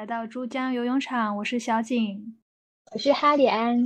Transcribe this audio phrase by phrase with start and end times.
[0.00, 2.34] 来到珠江游泳场，我是小景，
[2.90, 3.84] 我是哈里安。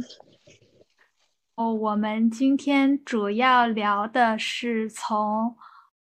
[1.56, 5.56] 哦，我们今天主要聊的是从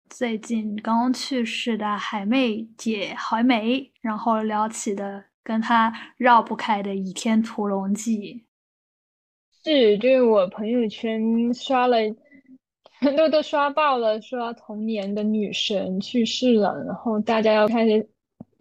[0.09, 8.45] 最近刚刚去世的海妹姐海梅，然后聊起的跟她绕不开的《倚天屠龙记》。
[9.62, 11.98] 是，就是我朋友圈刷了，
[13.16, 18.10] 都都刷爆了，说童年的女神去世了，然后大家要开始。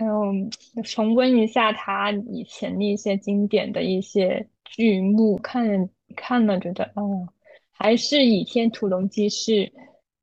[0.01, 0.49] 嗯，
[0.83, 7.27] 重温一下他以前的一些经典的一些剧目，看看了觉得，哦，
[7.71, 9.69] 还是《倚天屠龙记》是，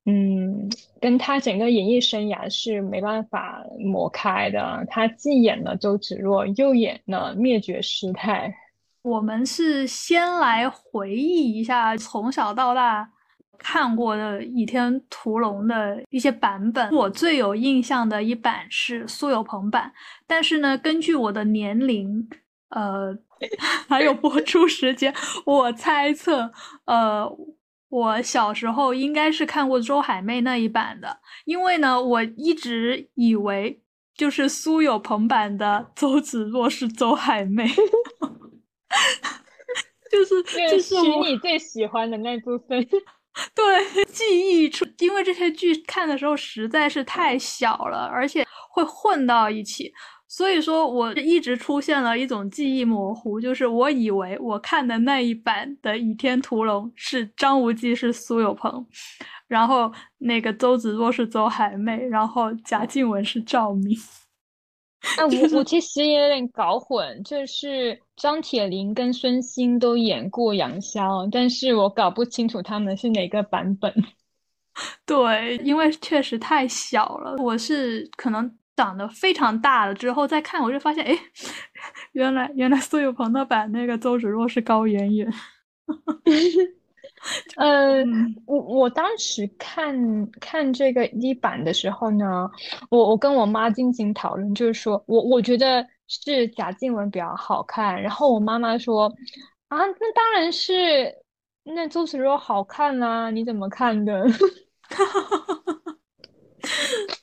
[0.06, 4.82] 嗯，跟他整个演艺生涯是没办法抹开的。
[4.88, 8.54] 他既演了周芷若，又演了灭绝师太。
[9.02, 13.12] 我们是先来回忆一下从小到大。
[13.58, 19.92] 看过的《倚天屠龙》的一些版本，我最有印象的一版是苏有朋版。
[20.26, 22.28] 但是呢，根据我的年龄，
[22.70, 23.16] 呃，
[23.88, 26.50] 还有播出时间，我猜测，
[26.86, 27.28] 呃，
[27.88, 33.80] 我小时候应该是看过周海媚那一版的，因为呢，我一直以为
[34.14, 37.66] 就是苏有朋版的周芷若是周海媚，
[40.10, 42.86] 就是就是你最喜欢的那部分。
[43.54, 49.92] 对， 记忆出，因为这些剧看的时候实在是太小了，而且会混到一起，
[50.26, 58.86] 所以说我一直出现了一种记忆模糊，就是我以为我看的那一版的《倚天屠龙》是张无忌是苏有朋，
[59.46, 63.94] 然后那个周芷若是周海媚，然后贾静雯是赵敏。
[65.18, 73.92] 啊，我我其实也有点搞混，就是张铁林跟孙兴都演过杨逍，但是我搞不清楚他们是哪个版本。
[75.06, 81.18] 对，因为确实太小了，我是可能长得非常大了之后再看，我就发现，哎，
[82.12, 85.32] 原来原来苏有朋的版那个周芷若是高圆圆。
[87.56, 88.04] 呃，
[88.46, 89.94] 我我当时看
[90.40, 92.50] 看这个一版的时候呢，
[92.90, 99.12] 我我跟我妈进行讨论，就是说我我觉得是贾静雯比较好看，然后我妈妈说
[99.68, 101.12] 啊，那当然是
[101.64, 104.24] 那周芷若好看啦，你怎么看的？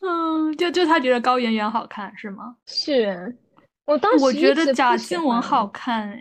[0.01, 2.55] 嗯，就就她觉得高圆圆好看是吗？
[2.65, 3.37] 是
[3.85, 6.19] 我当时我觉得贾静雯好看哎。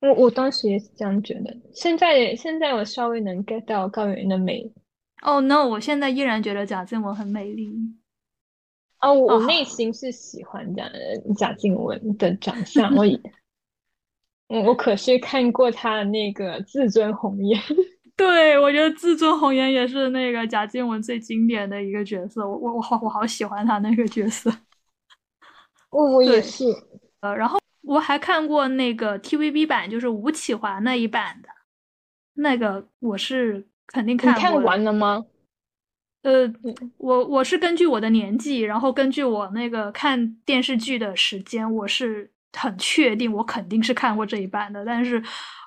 [0.00, 4.72] 我我当时也是这样觉得，现在现在我稍微能 get 到高圆圆的美。
[5.22, 7.70] 哦，no，我现在依然觉得贾静雯很美丽。
[9.02, 10.84] 哦，我内心是喜欢贾
[11.36, 12.94] 贾静雯的长相。
[12.96, 13.04] 我
[14.48, 17.60] 我我可是看过她的那个《至尊红颜》。
[18.16, 22.48] 对，我觉得《至尊红颜》也是那个贾静雯最经典的一个角色。
[22.48, 24.50] 我我我好我好喜欢她那个角色。
[25.90, 26.64] 我我也是。
[27.20, 27.59] 呃，然后。
[27.82, 31.48] 我还看过那个 TVB 版，就是吴启华那一版的，
[32.34, 34.40] 那个我是肯定看过。
[34.40, 35.24] 你看完了吗？
[36.22, 36.52] 呃，
[36.98, 44.84] 我我是根据我的年纪，然后根据我那个看电视剧的时间，我是很确定我肯定是看过这一版的。
[44.84, 45.22] 但是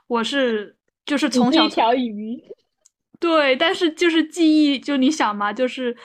[0.08, 0.76] 我是
[1.06, 2.40] 就是从小一条鱼。
[3.20, 5.96] 对，但是就是记忆，就你想嘛，就是。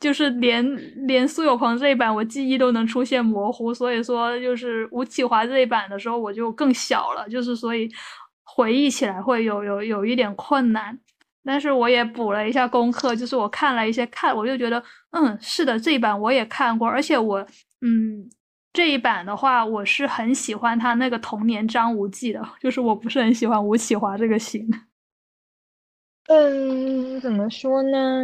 [0.00, 0.64] 就是连
[1.06, 7.90] 连苏有朋这一版，我记忆都能出现模糊，所以说就是吴启华这一版的时候，我就更小了，就是所以
[8.44, 10.98] 回忆起来会有有有一点困难。
[11.44, 14.82] 但是我也补了一下功课，就是我看了一些看，我就觉得，
[15.12, 17.38] 嗯，是的，这一版我也看过，而且我，
[17.80, 18.28] 嗯，
[18.72, 24.68] 这一版的话，我是很喜欢他那个童年张无忌的，就是我不是很喜欢吴启华这个型。
[26.26, 28.22] 嗯，怎么说呢？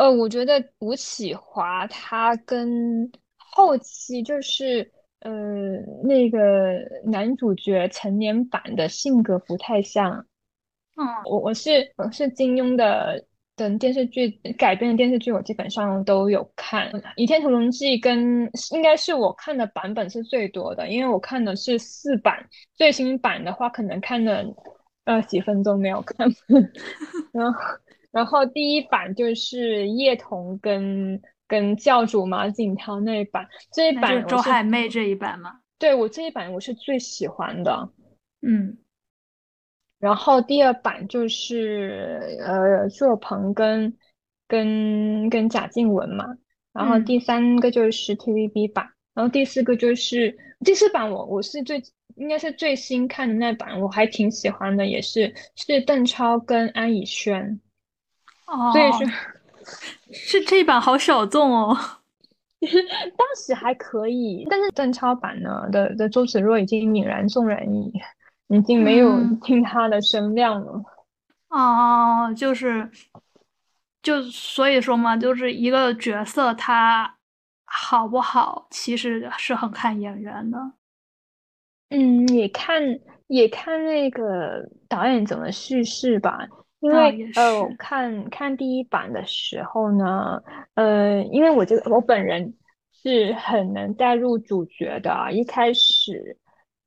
[0.00, 5.30] 呃，我觉得吴启华他跟后期就是呃
[6.02, 6.38] 那个
[7.04, 10.24] 男主角成年版的性格不太像。
[10.96, 13.22] 嗯，我我是我是金庸的
[13.54, 16.90] 等电视剧改编的电视剧，我基本上都有看。
[17.16, 22.42] 《倚天屠龙记》跟应该是我看的版本是最多的，因为我看的是四版，
[22.74, 24.42] 最新版的话可能看了
[25.04, 26.26] 呃几分钟没有看，
[27.34, 27.60] 然后。
[28.10, 35.60] 然后第一版就是叶童跟跟教主马景涛那一版，这一版周海媚这一版嘛。
[35.78, 37.90] 对我这一版我是最喜欢的，
[38.42, 38.78] 嗯。
[39.98, 43.96] 然后第二版就是呃苏有朋跟
[44.48, 46.24] 跟跟贾静雯嘛。
[46.72, 51.82] 然后第三个就是 TVB 版，然后第四个就是第四版我我是最
[52.14, 57.60] 应该是最新看的那版，我还挺喜欢的，也是是邓超跟安以轩。
[58.50, 59.12] 哦，所以是，
[60.40, 61.76] 是这一版好小众哦。
[62.60, 67.90] 当时还可以，但是邓超版呢的的周芷若已经泯然众人矣，
[68.48, 70.82] 已经没有听他的声量了。
[71.48, 72.90] 哦，就是，
[74.02, 77.16] 就所以说嘛，就是一个角色他
[77.64, 80.58] 好不好，其实是很看演员的。
[81.88, 82.82] 嗯，也看
[83.28, 86.46] 也看那个导演怎么叙事吧。
[86.80, 90.42] 因为呃，看看第一版的时候呢，
[90.74, 92.54] 呃，因为我这个我本人
[93.02, 96.38] 是很能带入主角的，一开始，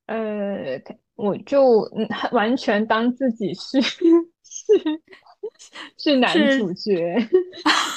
[0.08, 0.82] 呃，
[1.16, 1.88] 我就
[2.32, 4.04] 完全当自己是是
[6.00, 7.16] 是男主角，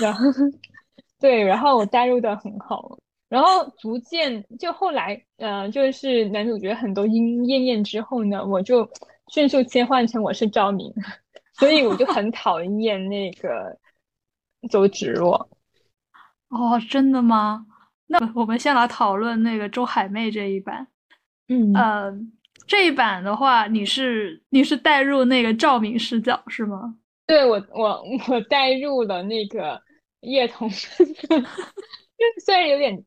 [0.00, 0.24] 然后
[1.18, 2.98] 对，然后我带入的很好，
[3.30, 8.86] 然后逐渐就后来，呃，就是男主角很多莺莺燕燕之后呢，我就
[9.28, 10.92] 迅速切换成我是赵敏。
[11.58, 13.78] 所以我就很讨厌那个
[14.70, 15.48] 周芷若。
[16.48, 17.66] 哦，真的吗？
[18.06, 20.86] 那我们先来讨论那个周海媚这一版。
[21.48, 22.12] 嗯，呃，
[22.66, 26.96] 这一版的话，你是你是带入那个赵敏视角是吗？
[27.26, 29.80] 对，我我我带入了那个
[30.20, 30.76] 叶童， 就
[32.44, 33.04] 虽然有点，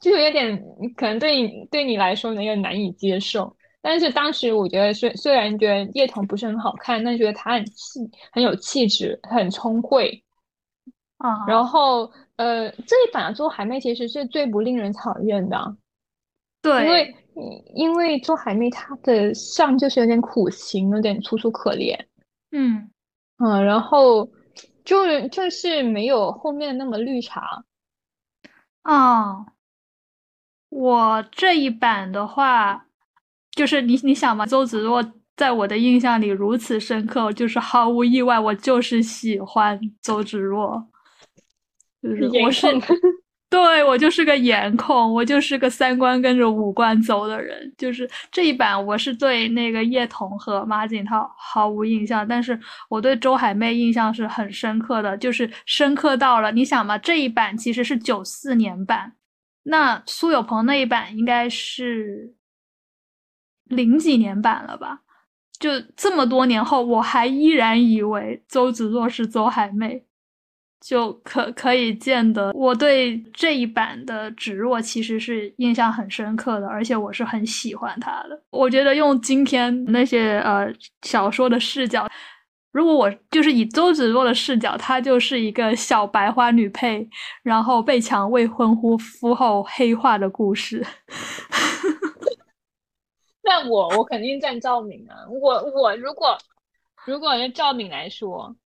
[0.00, 0.58] 就有点
[0.96, 3.54] 可能对你对你来说有点难以接受。
[3.88, 8.00] 但是当时我觉得，虽虽然觉得叶童不是很好看，但觉得她很气，
[8.32, 10.24] 很有气质，很聪慧
[11.18, 11.46] 啊。
[11.46, 15.76] 然后，呃，这一版的周海媚其实是最不令人讨厌的，
[16.60, 17.14] 对，因为
[17.76, 21.96] 因为周海媚她的像就是有点苦情，有点楚楚可怜，
[22.50, 22.90] 嗯
[23.38, 24.28] 嗯，然后
[24.84, 27.64] 就就是没有后面那么绿茶
[28.82, 29.46] 啊。
[30.70, 32.85] 我这一版的话。
[33.56, 35.02] 就是你，你想嘛，周芷若
[35.34, 40.86] 在我的印象里如此深刻，就是毫无意外，我就是喜欢周芷若，
[42.02, 42.66] 就是我是，
[43.48, 47.72] 对我就是个颜控，我就是个三观跟着五官走的人。
[47.78, 52.58] 就是这一版，我是对那个叶童和马景涛毫无印象，但是
[52.90, 59.14] 我对周海媚印象是很深刻的，就是深刻到了，你想嘛，这一版其实是九四年版，
[59.62, 62.35] 那苏有朋那一版应该是。
[63.68, 65.00] 零几年版了吧？
[65.58, 70.04] 就这么多年后，我还依然以为周芷若是周海媚，
[70.86, 78.38] 就可可以见得我对这一版的芷若其实是印象很深刻的，而且我是很喜欢她的。
[78.50, 80.70] 我觉得用今天那些呃
[81.02, 82.06] 小说的视角，
[82.72, 87.08] 如果我就是以周芷若的视角，她就是一个小白花女配，
[87.42, 90.84] 然后被抢未婚夫夫后黑化的故事。
[93.46, 95.24] 那我我肯定赞赵敏啊！
[95.30, 96.36] 我我如果
[97.06, 98.56] 如果用赵敏来说，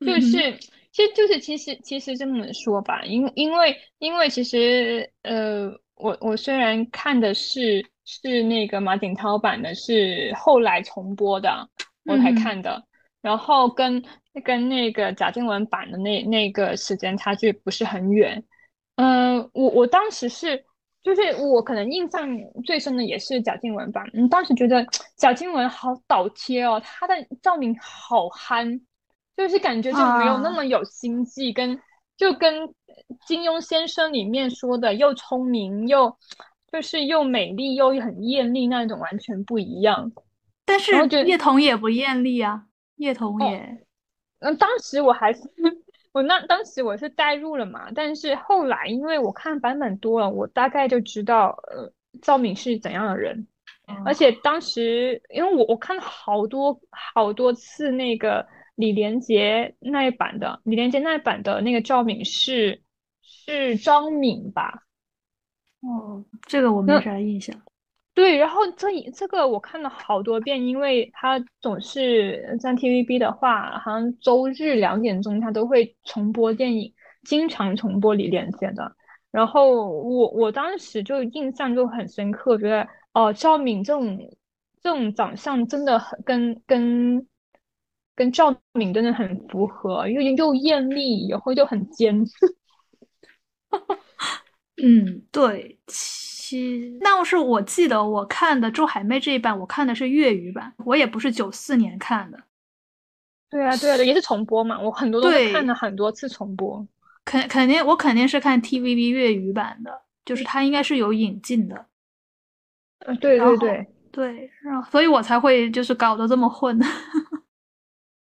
[0.00, 0.58] 就是
[0.92, 11.66] 其实就是其实其实这么说吧，因因为因为其实呃，我我虽然看的是是那个马景涛版的，是后来重播的
[12.04, 12.84] 我才看的，
[13.22, 14.04] 然后跟
[14.44, 18.44] 跟那个贾静雯版的那那个时间差距不是很远，
[18.96, 20.62] 嗯，我我当时是。
[21.06, 22.28] 就是我可能印象
[22.64, 24.84] 最深的也是贾静雯吧，嗯，当时觉得
[25.14, 28.80] 贾静雯好倒贴哦，她的赵敏好憨，
[29.36, 31.80] 就是感觉就没有那么有心计，跟
[32.16, 32.74] 就跟
[33.24, 36.12] 金庸先生里面说的又聪明又
[36.72, 40.10] 就是又美丽又很艳丽那种完全不一样。
[40.64, 40.90] 但是
[41.24, 42.64] 叶童也不艳丽啊，
[42.96, 43.78] 叶童也，
[44.40, 45.40] 嗯，当时我还是。
[46.16, 51.92] 我那当时我是代入了嘛，但是后来因为我看版本多了，我大概就知道呃
[52.22, 53.46] 赵敏是怎样的人，
[54.02, 58.46] 而且当时因为我我看了好多好多次那个
[58.76, 62.80] 李连杰那一版的李连杰那一版的那个赵敏是
[63.20, 64.84] 是张敏吧？
[65.82, 67.54] 哦，这个我没啥印象。
[68.16, 76.94] 对，然后这这个我看了好多遍，因为他总是在 TVB 的话，好像周日两点钟他都会重播电影，
[77.24, 78.96] 经常重播李连杰的。
[79.30, 84.18] 然后我我当时就印象就很深刻，觉得哦，赵敏这种
[84.82, 87.28] 这种长相真的很跟跟
[88.14, 92.24] 跟赵敏真的很符合，又又艳丽，然后又很尖。
[94.82, 95.78] 嗯，对。
[96.46, 102.40] 七，那是我记得我看的周海媚这一版，我看的是粤语版，我也不是九四年看的。
[103.50, 106.86] 对啊，对啊，也是重播嘛，我很多都看了很多次重播。
[107.24, 111.86] 肯肯定，我肯定是看 TVB 粤语版的，就是它应该是有引进的。
[113.00, 116.78] 呃，对对对对，然后所以我才会就是搞得这么混。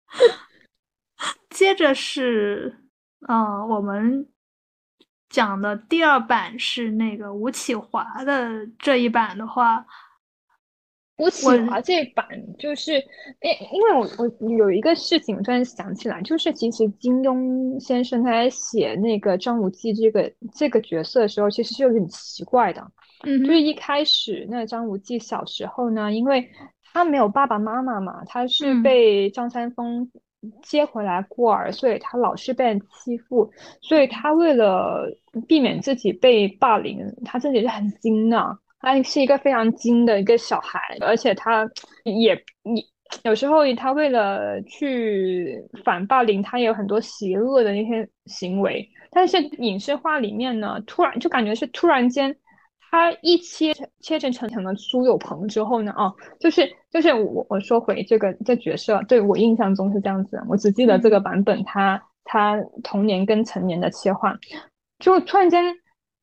[1.50, 2.78] 接着是，
[3.30, 4.28] 嗯，我们。
[5.32, 9.86] 讲的第二版是那个吴启华的这一版的话。
[11.18, 12.26] 吴启华这版
[12.58, 22.92] 就是，因因为我我有一个事情突然想起来，就是其实金庸先生他在写那个张无忌这个这个角色的时候，其实是有点奇怪的。
[23.24, 26.50] 嗯，就是一开始那张无忌小时候呢，因为
[26.92, 30.10] 他没有爸爸妈妈嘛，他是被张三丰
[30.62, 35.08] 接回来孤儿，所以他老是被人欺负，所以他为了
[35.48, 38.58] 避免自己被霸凌，他自己是很精的。
[38.80, 41.70] 他是一个非常精的一个小孩，而且他
[42.04, 42.34] 也
[42.64, 42.84] 也
[43.24, 48.84] 有时候他为了去反霸凌，他也有很多邪恶的那些行为。
[49.12, 52.36] 但是影视化里面呢，突然就感觉是突然间，
[52.92, 64.38] 他一切切成成成了苏有朋之后呢，哦，就是就是我我说回这个这角色，对我印象中是这样子，我只记得这个版本，他他童年跟成年的切换，
[65.00, 65.64] 就突然间。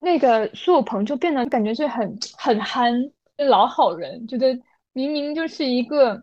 [0.01, 2.95] 那个苏有朋就变得感觉是很很憨，
[3.37, 4.57] 老好人，觉得
[4.93, 6.23] 明明就是一个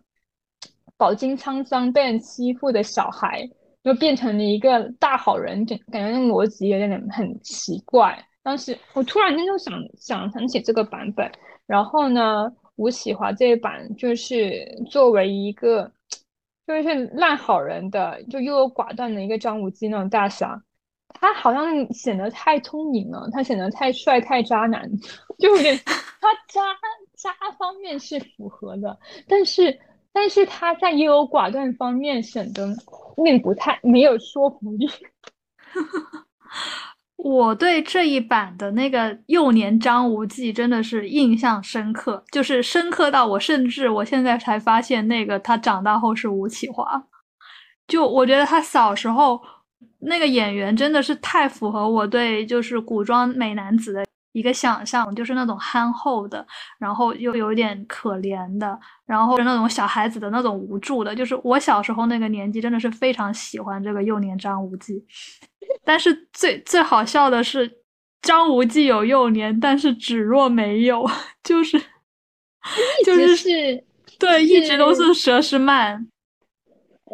[0.95, 3.45] 饱经沧桑被人欺负的小孩，
[3.83, 8.17] 就变成了一个大好人，感感觉那逻辑有点点很奇怪。
[8.45, 11.31] 当时我突然间就想想想起这个版本，
[11.65, 15.91] 然后呢，吴启华这一版就是作为一个
[16.67, 20.61] 就是烂好人的，就优柔寡断的一个张无忌那种大侠。
[21.19, 24.87] 他好像显得太聪明了，他显得太帅太渣男，
[25.39, 26.61] 就有点他渣
[27.15, 29.79] 渣方面是符合的，但是
[30.13, 32.67] 但是他在优柔寡断方面显得
[33.17, 34.87] 有点不太没有说服力。
[37.17, 47.03] 我对这一版的那个幼年张无忌真的是印象深刻，就是深刻到我甚至我现在才发现那个他长大后是吴启华，
[47.87, 49.41] 就我觉得他小时候。
[50.07, 56.45] 那个演员真的是太符合我对就是古装美男子的一个想象，就是那种憨厚的，
[56.77, 65.01] 然后又有点可怜的，然后那种小孩子的那种无助的，就是我小时候那个年纪真的是非常喜欢这个幼年张无忌。
[65.85, 67.71] 但是最最好笑的是，
[68.21, 71.09] 张无忌有幼年，但是芷若没有，
[71.41, 71.79] 就是
[73.05, 73.81] 就是
[74.19, 76.05] 对，一直都是佘诗曼。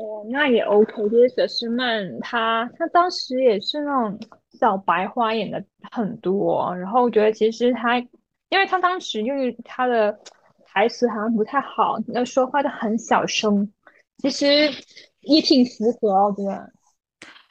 [0.01, 0.91] 哦，那也 OK。
[1.09, 4.19] 就是佘诗曼，她她当时也是那种
[4.59, 10.19] 小白花演的很多，然后我觉得其实她，因为她当时因为她的
[10.65, 13.71] 台词好像不太好，那说话都很小声，
[14.17, 14.47] 其实
[15.21, 16.67] 也挺符合哦，对吧？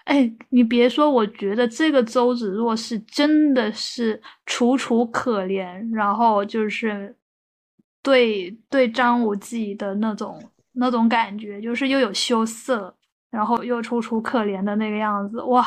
[0.04, 7.14] 哎，你别说，我觉得这个周芷若是真的是楚楚可怜，然后就是
[8.02, 10.42] 对对张无忌的那种。
[10.80, 12.92] 那种感觉就是又有羞涩，
[13.30, 15.62] 然后又楚楚可怜的那个样子，哇！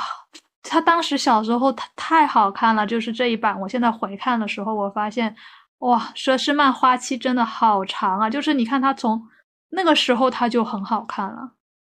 [0.63, 5.35] 他当时小时候他太好看了，就是这一版，我现在回看的时候，我发现，
[5.79, 8.27] 哇，佘诗曼花期真的好长啊！
[8.27, 9.21] 就是你看他从
[9.69, 11.51] 那个时候他就很好看了，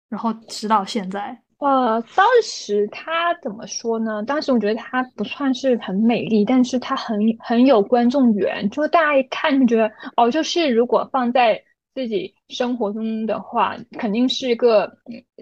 [0.08, 1.36] 然后直到现在。
[1.58, 4.22] 呃，当时她怎么说呢？
[4.22, 11.62] 当时我觉得她不算是很美丽，但是她很很有观众缘，就大家一看就觉得，哦，就是如果放在。
[11.94, 14.90] 自己生活中的话，肯定是一个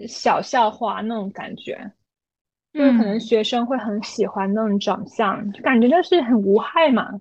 [0.07, 1.91] 小笑话那种感觉，
[2.73, 7.19] 就是可能学生会很喜欢那种长相，就感觉就是很无害嘛。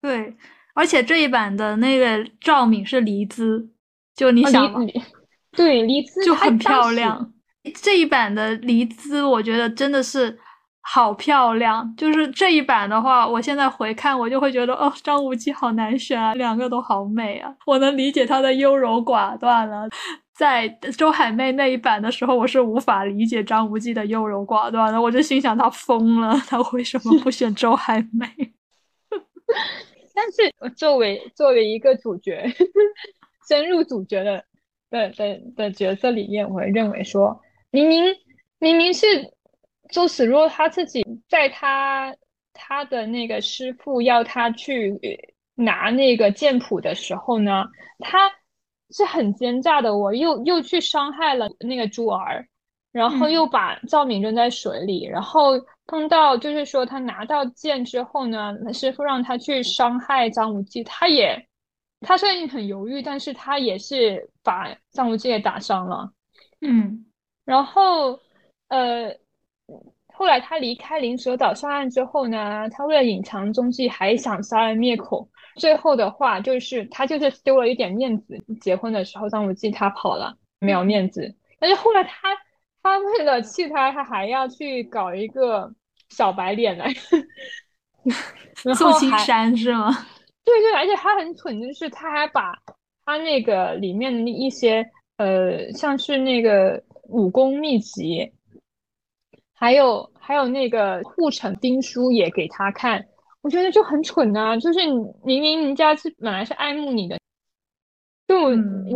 [0.00, 0.34] 对，
[0.74, 3.70] 而且这一版的那个赵敏是黎姿，
[4.14, 4.72] 就你想，
[5.52, 7.32] 对黎姿就很漂亮。
[7.82, 10.38] 这一版的黎姿，我觉得真的是。
[10.90, 17.54] 好漂亮，就是这一版的话，我现在回看，我就会觉得哦，张无忌好难选啊，两个都好美啊。
[17.66, 19.86] 我能理解他的优柔寡断了，
[20.34, 20.66] 在
[20.96, 28.26] 周海媚那一版的时候，我是无法理解张无忌的优柔寡断的，我就心想他疯了，他为什么不选周海媚？
[30.16, 32.50] 但是作为作为一个主角，
[33.46, 34.42] 深入主角的
[34.90, 37.38] 的的的角色里面，我会认为说，
[37.70, 38.02] 明明
[38.58, 39.34] 明明是。
[39.90, 42.14] 周芷若他自己在他
[42.52, 44.98] 他的那个师傅要他去
[45.54, 47.64] 拿那个剑谱的时候呢，
[47.98, 48.30] 他
[48.90, 52.46] 是很奸诈的，我又又去伤害了那个珠儿，
[52.92, 55.52] 然后又把赵敏扔在水里，然后
[55.86, 61.46] 碰到就是说他拿到剑之后呢，师傅让他去伤害张无忌，他也
[62.00, 66.12] 他虽然很犹豫，但是他也是把张无忌给打伤了，
[66.60, 67.06] 嗯，
[67.44, 68.18] 然后
[68.68, 69.16] 呃。
[70.18, 75.28] 后来他离开灵蛇岛上岸之后呢，他为了隐藏踪迹，还想杀人灭口。
[75.54, 81.32] 最后的话就是他就是丢了一点面子，结婚的时候张无忌他跑了，没有面子。
[81.60, 82.36] 但是后来他
[82.82, 85.72] 他为了气他，他还要去搞一个
[86.08, 86.92] 小白脸来，
[88.74, 89.88] 宋青山是吗？
[90.44, 92.52] 对对，而且他很蠢，就是他还把
[93.04, 94.84] 他那个里面的一些
[95.18, 98.32] 呃，像是那个武功秘籍，
[99.58, 103.04] 还有还有那个护城兵书也给他看，
[103.42, 104.56] 我觉得就很蠢啊！
[104.58, 104.78] 就是
[105.24, 107.18] 明明人家是本来是爱慕你的，
[108.28, 108.38] 就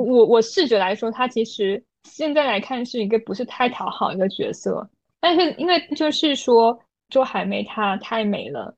[0.01, 4.89] 我我视觉来说，他其实现在来看是一个不是太讨好一个角色，
[5.21, 6.79] 但是因为就是说
[7.09, 8.75] 周海媚她太美了。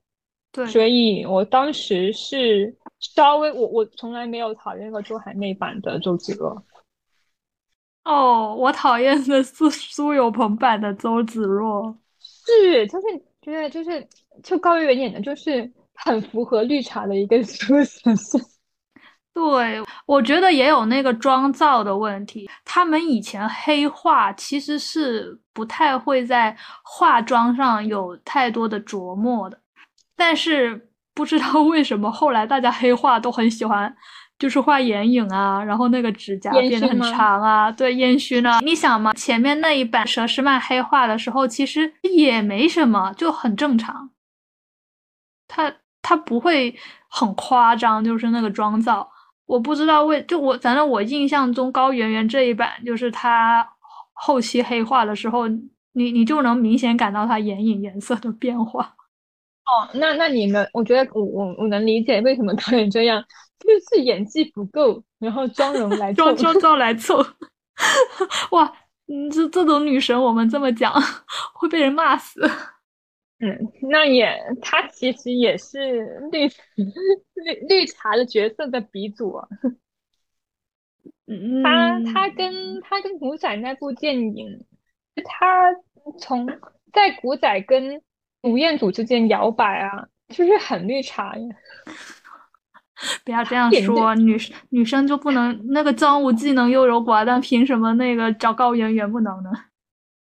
[0.52, 6.64] 对，所以我当时是稍微，我我从来没有讨厌过周海媚版的周芷若。
[8.04, 11.96] 哦，我讨厌的是苏有朋版的周芷若。
[12.20, 13.06] 是，就是
[13.40, 14.06] 觉得就是
[14.42, 18.14] 就高圆圆演的，就是很符合绿茶的一个 出身。
[19.32, 22.48] 对，我觉得也有那个妆造的问题。
[22.64, 29.58] 他们以前黑化其实是不太会在化妆上有太多的琢磨的。
[30.14, 33.92] 但是不知道为什么后来大家黑化都很喜欢，
[34.38, 38.60] 就是画眼影啊，然后那个指甲变得很长啊，对，烟熏啊。
[38.60, 44.10] 你想嘛，前面那一版佘诗曼黑化的时候，其实也没什么，就很正常。
[45.46, 45.72] 他
[46.02, 46.74] 他不会
[47.08, 49.08] 很夸张，就是那个妆造。
[49.46, 53.66] 我不知道为，就我反正我印象中高圆圆这一版，就是她
[54.14, 55.46] 后期黑化的时候，
[55.92, 58.94] 你你就能明显感到她眼影颜色的变化。
[59.66, 63.22] 哦，那那你们，我觉得我我我能理解为什么导演这样，
[63.66, 67.24] 就是演技不够，然后妆容来妆 妆造来凑。
[68.52, 68.72] 哇，
[69.08, 70.92] 嗯，这这种女神，我们这么讲
[71.54, 72.40] 会被人骂死。
[73.40, 79.40] 嗯，那也，她其实也是绿绿绿茶的角色的鼻祖。
[81.26, 84.64] 嗯，她她跟她跟古仔那部电影，
[85.24, 85.74] 她
[86.18, 86.46] 从
[86.92, 88.02] 在古仔跟。
[88.46, 91.56] 吴彦祖之间摇摆啊，就是很绿茶呀！
[93.24, 94.36] 不要这样说，女
[94.70, 99.50] 女生就不能那个张无忌能优柔寡断，凭什么那个找高圆圆不能呢？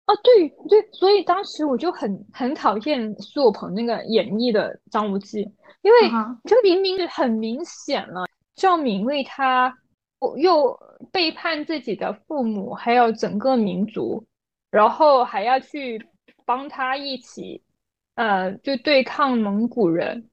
[0.06, 5.40] 啊，对对，所以当时我就很很讨厌苏有朋那个演绎的张无忌，
[5.82, 6.10] 因为
[6.46, 9.74] 就明明是很明显了，赵敏为他
[10.38, 10.78] 又
[11.12, 14.26] 背叛自己的父母，还有整个民族，
[14.70, 16.04] 然后还要去
[16.46, 17.64] 帮他一起。
[18.16, 20.30] 呃，就对抗蒙古人，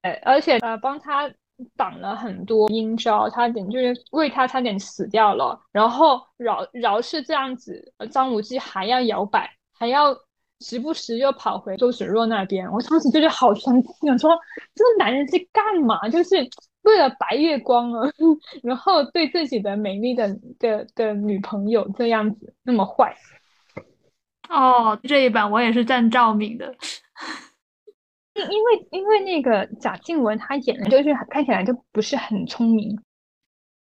[0.00, 1.30] 呃，而且呃，帮他
[1.76, 5.60] 挡了很多阴招，差点就是为他差点死掉了。
[5.72, 10.16] 然后饶饶是这样子，张无忌还要摇摆，还要
[10.60, 12.70] 时不时又跑回周芷若那边。
[12.70, 14.30] 我当时就是好生气，想说
[14.74, 16.08] 这个男人在干嘛？
[16.08, 16.36] 就是
[16.82, 18.10] 为了白月光啊，
[18.62, 23.14] 然后对自己的美丽的的的女朋友这样子那么坏。
[24.48, 26.74] 哦，这一版我也是站赵敏的。
[28.34, 33.00] 因因为因为那个贾静雯她演的就是看起来就不是很聪明，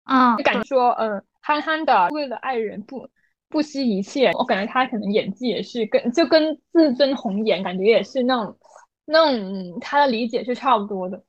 [0.04, 3.10] 啊，感觉说嗯憨憨的，为了爱人不
[3.50, 4.32] 不惜一切。
[4.34, 8.58] 我感觉她可能演技也是跟就跟自尊红颜感觉也是那种
[9.06, 11.24] 那种她的理解是差不多的。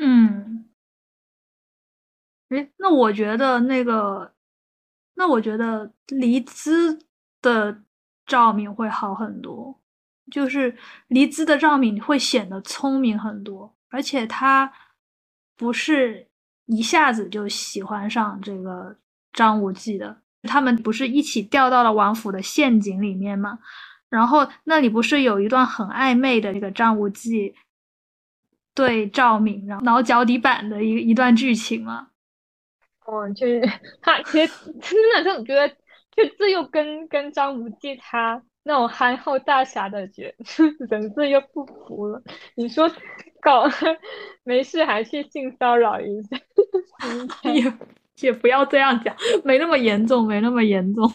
[0.00, 0.68] 嗯，
[2.48, 4.32] 哎，那我觉得那个，
[5.14, 6.98] 那我觉得黎姿
[7.42, 7.82] 的
[8.26, 9.77] 照明会好很多。
[10.30, 10.76] 就是
[11.08, 14.72] 黎姿的赵敏会显得聪明很多，而且她
[15.56, 16.28] 不是
[16.66, 18.96] 一下子就喜欢上这个
[19.32, 23.58] 张无忌的，他们不是一起掉到了王府的陷阱里面吗？
[24.08, 27.54] 然后那里不是有一段很暧昧的这个张无忌
[28.74, 32.08] 对赵敏然后挠脚底板的一一段剧情吗？
[33.04, 33.60] 哦，就是
[34.00, 38.42] 他其实 真的就觉得，就这又跟跟张无忌他。
[38.62, 40.24] 那种憨厚大侠的角
[40.90, 42.22] 人设又不服了。
[42.54, 42.90] 你说
[43.40, 43.64] 搞
[44.44, 46.38] 没事还去性骚扰一下，
[47.50, 47.72] 也
[48.20, 51.10] 也不要这样讲，没那么严重，没那么严重。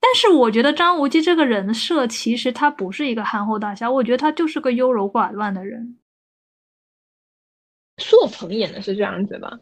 [0.00, 5.96] 但是我觉得张无忌这个人设其实他不是一个憨厚大侠，我觉得他就是个优柔寡断的人。
[7.98, 9.56] 朔鹏演的是这样子吧？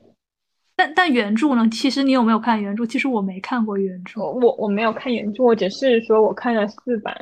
[0.80, 1.68] 但但原著呢？
[1.70, 2.86] 其实你有没有看原著？
[2.86, 7.14] 其实我没看过原著，我我没有看原著，我只是说我看了四版。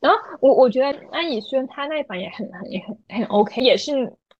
[0.00, 3.92] 然后我我觉得安以轩他那版也很很也很很 OK，也是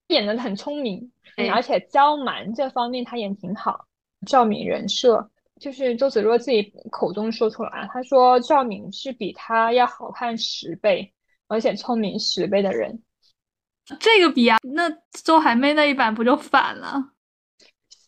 [0.08, 1.08] 演的很聪明，
[1.52, 3.86] 而且娇蛮这方面他演挺好。
[4.26, 11.12] 赵敏人设就是周芷若自己口中说出来，她说赵敏是比她要好看十倍，
[11.46, 13.00] 而且聪明十倍的人。
[14.00, 14.90] 这个比啊，那
[15.22, 17.13] 周海媚那一版不就反了？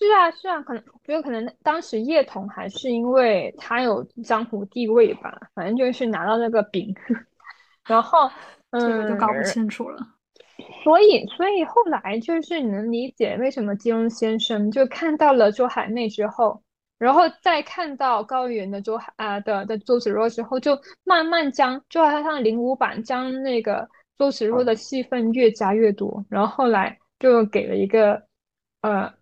[0.07, 6.95] 是啊，是啊，可能不有可能当时叶童还是因为他有江湖地位吧，反正就是拿到那个饼，
[7.87, 8.31] 然后
[8.73, 9.99] 这个就搞不清楚了。
[10.85, 16.63] 所以，所以后来就是你能理解为什么金庸先生就看到了周海媚之后，
[16.99, 28.23] 然后再看到高圆的周海啊的的周芷若之后，就慢慢将就好像零五版将那个周芷若的戏份越加越多，然后后来就给了一个
[28.81, 29.13] 呃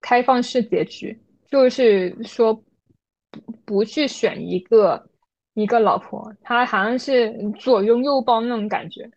[0.00, 2.54] 开放式结局，就是说
[3.30, 5.08] 不不去选一个
[5.54, 9.10] 一个老婆，他好像是左拥右抱那种感觉。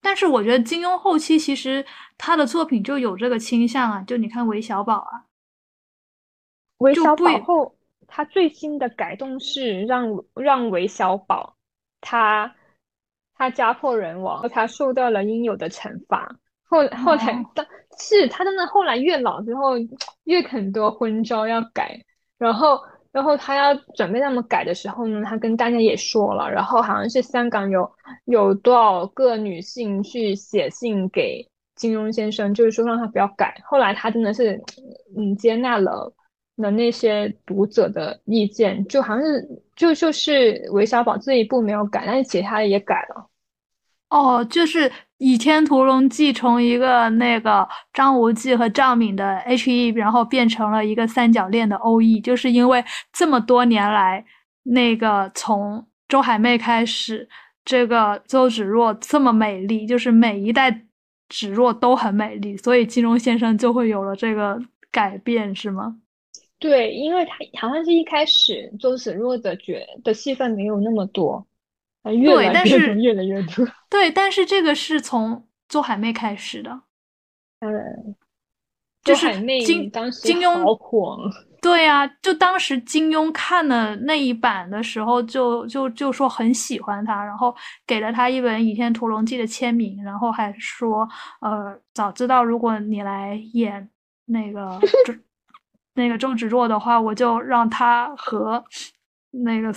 [0.00, 1.84] 但是我觉得金庸后期其实
[2.16, 5.24] 他的作品就有这个倾向啊，就你看韦小宝啊，
[6.78, 11.54] 韦小宝后他最新的改动是让让韦小宝
[12.00, 12.56] 他
[13.34, 16.34] 他家破人亡，他受到了应有的惩罚。
[16.64, 17.66] 后后来，但
[17.98, 19.72] 是他真的后来越老之后
[20.24, 22.00] 越很多婚招要改，
[22.38, 22.80] 然后。
[23.12, 27.90] 然后他要准备那么改的时候呢，他跟大家也说了，然后好像是香港有
[28.26, 33.60] 有多少个女性去写信给金庸先生，就是说让他不要改。
[33.64, 34.62] 后来他真的是
[35.16, 36.14] 嗯接纳了
[36.54, 43.28] 了那些读者的意见，就好像是就就是韦小宝这一部没有改，但是其他的也改了。
[44.10, 44.88] 哦，就是
[45.20, 54.24] 《倚天屠龙记》从一个那个张无忌和赵敏的 H E，然后变成了一个三角恋的 O E，就是因为这么多年来，
[54.62, 57.28] 那个从周海媚开始，
[57.66, 60.86] 这个周芷若这么美丽，就是每一代
[61.28, 64.58] 芷若都很美丽，所以金庸先生就会有了这个
[64.90, 65.96] 改变，是吗？
[66.58, 71.46] 对，因为他好像是一开始周芷若的角的戏份没有那么多。
[72.02, 73.66] 对，但是越来越多。
[73.90, 76.82] 对，但是这个是从周海媚开始的。
[77.60, 78.16] 嗯，
[79.02, 79.32] 就是
[79.64, 79.90] 金
[80.22, 81.18] 金庸好火。
[81.60, 87.54] 对呀，就当时金庸看了那一版的时候，就就就说很喜欢他，然后
[87.86, 91.06] 给了他一本《倚天屠龙记》的签名，然后还说，
[91.42, 93.90] 呃，早知道如果你来演
[94.24, 95.14] 那个周
[95.92, 98.64] 那个周芷若的话，我就让他和
[99.32, 99.70] 那个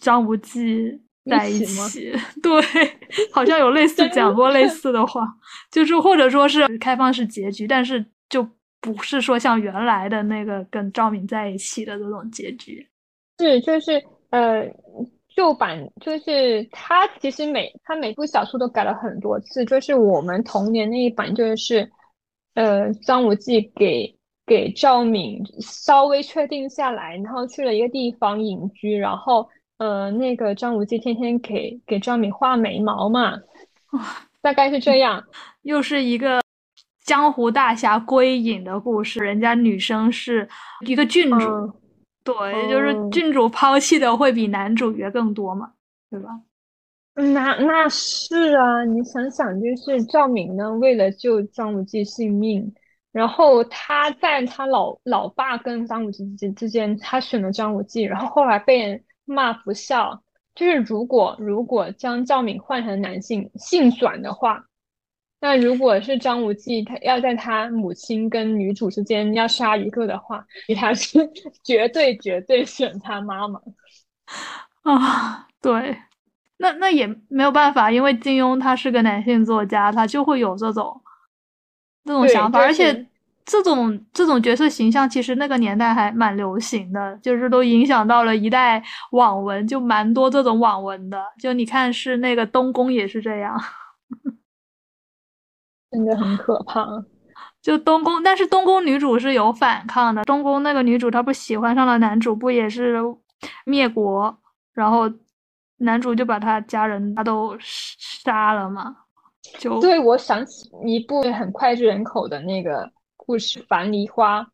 [0.00, 1.00] 张无忌。
[1.30, 2.60] 在一起， 对，
[3.30, 5.24] 好像有类似讲过类似的话，
[5.70, 8.44] 就是或者说是开放式结局，但是就
[8.80, 12.84] 不是说像原来的那个跟赵敏在一起的这种结局。
[13.38, 14.68] 是，就是呃，
[15.36, 21.88] 旧版就是他其实每他每部小说都改了很多次，就是我们童年那一版就是
[22.54, 24.12] 呃张无忌给
[24.44, 29.48] 给赵敏稍微确定下来，然后去了一个地方隐居，然后。
[29.82, 33.36] 呃，那个张无忌天天给给赵敏画眉毛嘛，
[34.40, 35.24] 大概是这样。
[35.62, 36.40] 又是一个
[37.02, 40.48] 江湖大侠归隐的故事，人家女生是
[40.86, 41.72] 一个郡主，
[42.22, 45.72] 对，就是郡主抛弃的会比男主角更多嘛，
[46.08, 46.28] 对吧？
[47.14, 52.72] 那那是啊，你想想，就是赵敏呢，为了救张无忌性命，
[53.10, 59.02] 然后他在他老老爸跟张无忌之之间，他选了张无忌，然后后来被人。
[59.24, 60.22] 骂不孝，
[60.54, 64.64] 就是如果如果将赵敏换成男性性转的话，
[65.40, 70.44] 那如果是张无忌，他要在他母亲跟女主之间要杀一个的话，
[70.78, 71.30] 他是
[71.64, 73.60] 绝对绝对选他妈妈
[74.82, 75.46] 啊！
[75.60, 75.96] 对，
[76.58, 81.00] 那那也没有办法，因为金庸他是个男性作家，他就会有这种
[82.04, 83.06] 这种想法，而且。
[83.44, 91.20] 这种这种角色形象，其实那个年代还蛮流行的，就是都影响到了一代网文，就蛮多这种网文的。
[91.40, 93.60] 就你看，是那个东宫也是这样，
[95.90, 96.86] 真的很可怕。
[97.60, 100.24] 就东宫，但是东宫女主是有反抗的。
[100.24, 102.98] 东宫那个女主她不喜欢上了男主，不也是
[103.64, 104.36] 灭国，
[104.72, 105.10] 然后
[105.78, 108.96] 男主就把他家人他都杀了嘛？
[109.58, 112.90] 就对我想起一部很脍炙人口的那个。
[113.24, 114.44] 故事樊梨花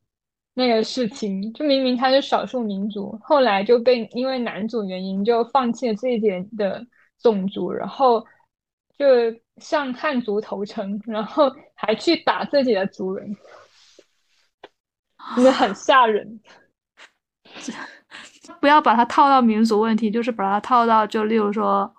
[0.55, 6.85] 那个事情，就明明他是少数民族，后来就被因为男主原因就放弃了这一点的
[7.23, 8.21] 种族，然后
[8.99, 9.07] 就
[9.57, 13.37] 向汉族投诚，然后还去打自己的族人，
[15.37, 16.41] 真的很吓人。
[18.61, 21.95] 不要把它套到民族问题，就是把它套到就例如说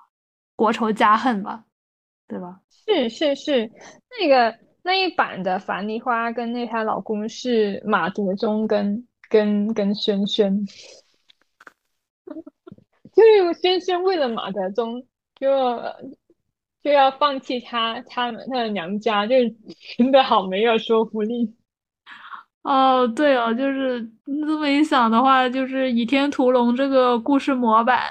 [0.55, 1.63] 国仇家恨吧，
[2.27, 2.59] 对吧？
[2.69, 3.71] 是是是，
[4.19, 4.68] 那个。
[4.89, 10.65] 那一版的樊梨花跟那她老公是马德钟跟跟跟轩轩，
[13.13, 15.03] 就是轩轩为了马德钟
[15.39, 15.47] 就
[16.81, 19.35] 就要放弃他他们他的娘家，就
[19.95, 21.53] 真的好没有说服力。
[22.63, 28.01] 哦，对哦，就是这么一想的话，就是《倚天屠龙》这个故事模板，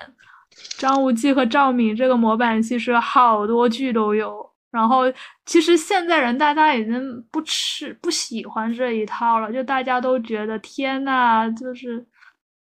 [0.79, 4.49] 张无忌和赵敏这个模板其实好多剧都有。
[4.70, 5.04] 然后
[5.46, 12.07] 其实现在人大家已经不吃不喜欢这一套了，就大家都觉得天呐，就是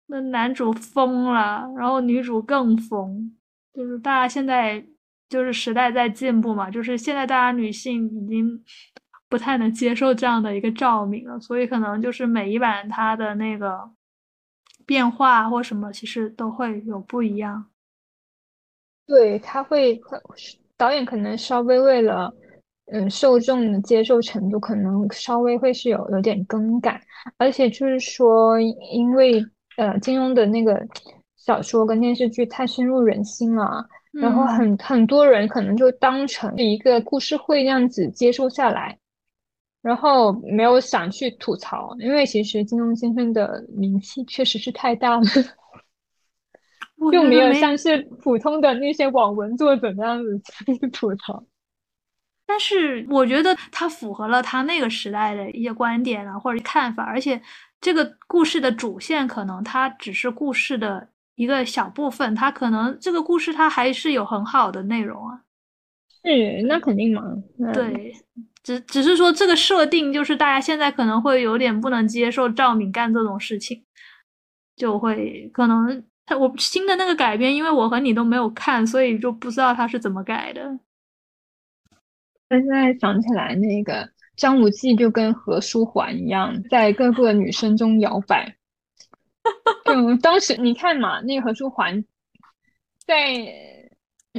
[0.06, 3.32] 那男主疯了，然后女主更疯，
[3.72, 4.84] 就是大家现在
[5.28, 8.64] 就是时代在进步嘛，就是现在大家女性已经
[9.28, 13.88] 不太能接受这样的一个照明了，所以可能就是每一版它的那个
[14.84, 17.70] 变化或什么，其实都会有不一样。
[19.06, 20.00] 对，他会。
[20.82, 22.28] 导演可能稍微为了，
[22.92, 27.00] 嗯，受众的接受程度，可能稍微会是有有点更改，
[27.38, 29.40] 而且就是说，因为
[29.76, 30.84] 呃，金庸的那个
[31.36, 38.98] 小说跟电视剧太深入人心了，然后很很多人可能就当成一个故事会这样子接受下来，
[39.82, 45.22] 然后没有想去吐槽，因为其实金庸先生的名气确实是太大了。
[47.10, 50.40] 就没有像是普通的那些网文作者那样子
[50.78, 51.42] 去吐槽，
[52.46, 57.40] 但是我觉得他符合了他那个时代的一些观点啊或者看法，而且
[57.80, 65.40] 这个故事的主线可能它只是故事的一个小部分，它可能这个故事它还是有很好的内容啊。
[66.22, 67.22] 是，那肯定嘛。
[67.72, 68.14] 对，
[68.62, 73.82] 只只是说这个设定就是大家现在可能会有点不能接受赵敏干这种事情，
[74.76, 76.04] 就会可能。
[76.24, 80.78] 他我新的那个改编，因为我和你都没有看，所以就不知道他是怎么改的。
[82.48, 88.56] 现在想起来，那个张无忌就跟何书桓一样，在各个女生中摇摆。
[89.84, 92.04] 就 当时你看嘛，那个何书桓
[93.04, 93.90] 在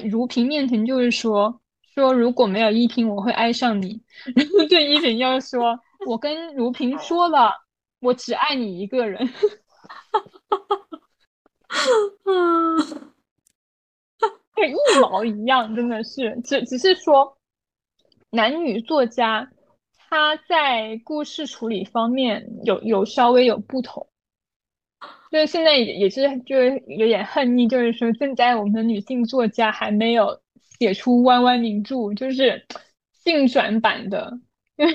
[0.09, 1.59] 如萍面前就是说
[1.93, 4.01] 说如果没有依萍，我会爱上你。
[4.35, 7.51] 然后对依萍要说，我跟如萍说了，
[7.99, 9.27] 我只爱你一个人。
[12.25, 12.77] 嗯，
[14.55, 17.37] 跟一毛一样，真的是，只只是说，
[18.29, 19.51] 男女作家
[19.97, 24.07] 他在故事处理方面有有稍微有不同，
[25.31, 30.39] 就是现在也也是就是有点恨意，就是说现在我们的女性作家还没有
[30.79, 32.65] 写出弯弯名著，就是
[33.11, 34.39] 性转版的，
[34.77, 34.85] 就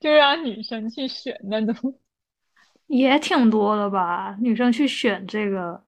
[0.00, 1.98] 就让女生去选那种，
[2.86, 5.84] 也挺多的吧，女生去选这个。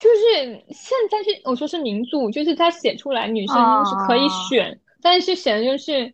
[0.00, 6.12] 就是现在是我说是名著，就是他写出来女生是可以选，但是写的就是，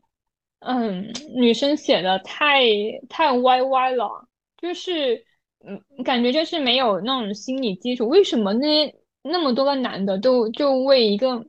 [0.59, 2.65] 嗯，女生写的太
[3.09, 4.27] 太歪歪了，
[4.61, 5.25] 就是
[5.65, 8.09] 嗯，感觉就是没有那种心理基础。
[8.09, 11.47] 为什么那那么多个男的都就为一个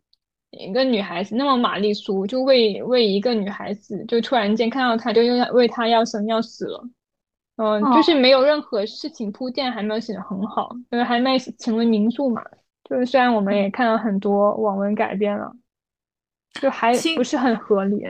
[0.51, 6.87] 一个女孩子那么玛丽苏，就为为一个女孩子就突然间看到她就要为她要生要死了？
[7.57, 12.41] 嗯，就是没有任何事情铺垫，还没有写得很好，因为还没成为名著嘛。
[12.87, 15.51] 就是虽然我们也看到很多网文改编了，
[16.61, 18.05] 就还不是很合理。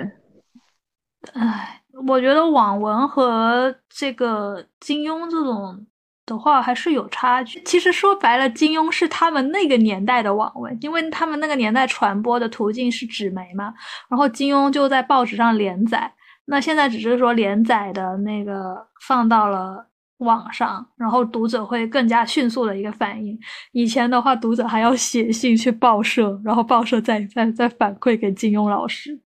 [1.33, 5.87] 唉，我觉得网文和这个金庸这种
[6.25, 7.63] 的话还是有差距。
[7.63, 13.73] 其实说白了，金庸是他们那个年代的网文，因为他们那个年代传播的途径是纸媒嘛，
[14.09, 16.13] 然后金庸就在报纸上连载。
[16.49, 19.85] 那现在只是说连载的那个放到了
[20.19, 23.37] 网上，然后读者会更加迅速的一个反应。
[23.73, 29.19] 以前的话，读者还要写信去报社，然后报社再再再反馈给金庸老师。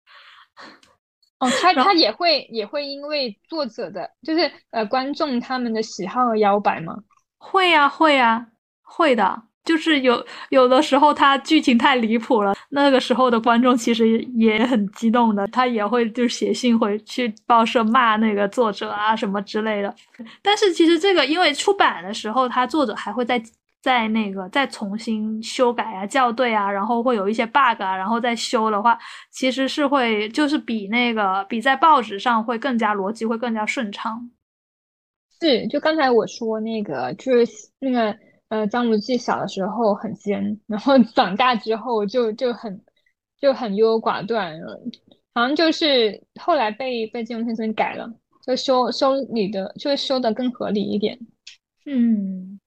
[1.39, 6.97] 哦，他 他也会也会因为作者的，就是呃观众他们的喜好而摇摆吗？
[7.39, 8.49] 会呀，会呀，
[8.83, 9.43] 会的。
[9.63, 19.95] 就是有有的时候，他剧情太离谱了，那个时候的观众其实也很激动的，他也会就写信回去报社骂那个作者啊什么之类的。
[20.43, 23.41] 但是其实这个因为出版的时候，他作者还会再
[23.83, 28.99] 再那个再重新修改啊、校对啊，然后会有一些 bug 啊，然后再修的话，
[29.31, 34.31] 其实是会就是比那个比在报纸上会更加逻辑会更加顺畅。
[35.39, 38.17] 是，就刚才我说那个就是那个。
[38.51, 42.85] 呃，张无忌小的时候很奸，然后 长大之后就就很
[43.39, 44.77] 就很优柔寡断了，
[45.33, 48.13] 好像就是后来被被金庸先生改了，
[48.45, 51.17] 就修修理的，就修的更合理一点。
[51.87, 52.59] 嗯，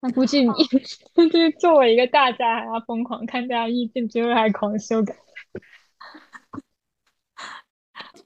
[0.00, 0.48] 那估计你
[1.14, 5.14] 就是作为一个大家还要疯狂看大家意见之后还狂修改。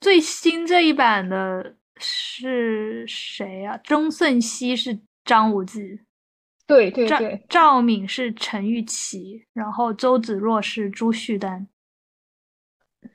[0.01, 3.77] 最新这一版的是谁啊？
[3.79, 5.99] 钟舜晞是张无忌。
[6.66, 11.68] 对对对，赵敏是陈钰琪，然后周芷若是朱旭丹，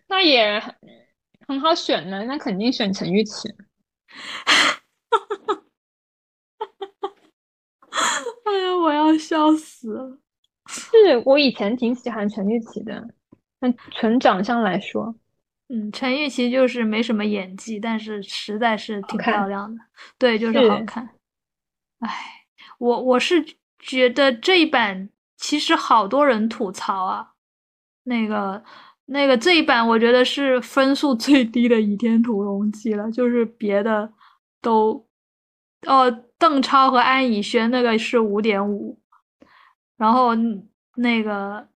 [0.08, 0.62] 那也
[1.48, 3.50] 很好选呢，那肯定选陈钰琪。
[8.46, 10.20] 哎呀，我要笑死了！
[10.68, 13.10] 是我以前挺喜欢陈钰琪的，
[13.60, 15.16] 但纯长相来说，
[15.70, 19.82] 嗯，陈钰琪就是没什么演技，但是实在是挺漂亮的，
[20.18, 21.10] 对，就是好看。
[22.00, 22.37] 唉，
[22.78, 23.44] 我我是
[23.80, 27.34] 觉得这一版其实好多人吐槽啊，
[28.04, 28.64] 那个
[29.06, 34.12] 那个这一版我觉得是分数最低的《倚天屠龙记》了，就是别的
[34.62, 35.08] 都，
[35.86, 39.00] 哦，邓超和安以轩那个是五点五，
[39.98, 40.32] 然后
[40.96, 41.68] 那个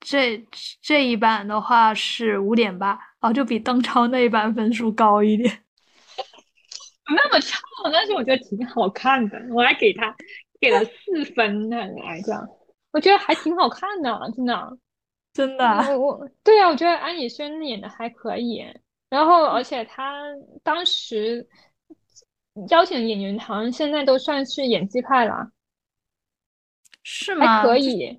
[0.00, 0.44] 这
[0.80, 5.63] 这一版的话是五点八，哦，就比邓超那一版分数高一点。
[7.08, 7.58] 那么差，
[7.92, 10.14] 但是我觉得挺好看的，我还给他
[10.60, 12.46] 给了四分呢来讲，
[12.92, 14.78] 我觉得还挺好看的，真的。
[15.34, 18.64] 真的啊，我我对啊，我觉得安以轩演的还可以，
[19.10, 20.22] 然后而且他
[20.62, 21.44] 当时
[22.70, 25.50] 邀请的演员好像现在都算是演技派了，
[27.02, 27.64] 是吗？
[27.64, 28.16] 这可以。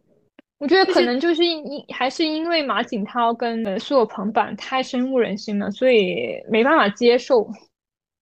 [0.58, 7.50] 我觉得可能就是因因还是因为马景涛跟呃苏有朋版太深入人心了，所以没办法接受。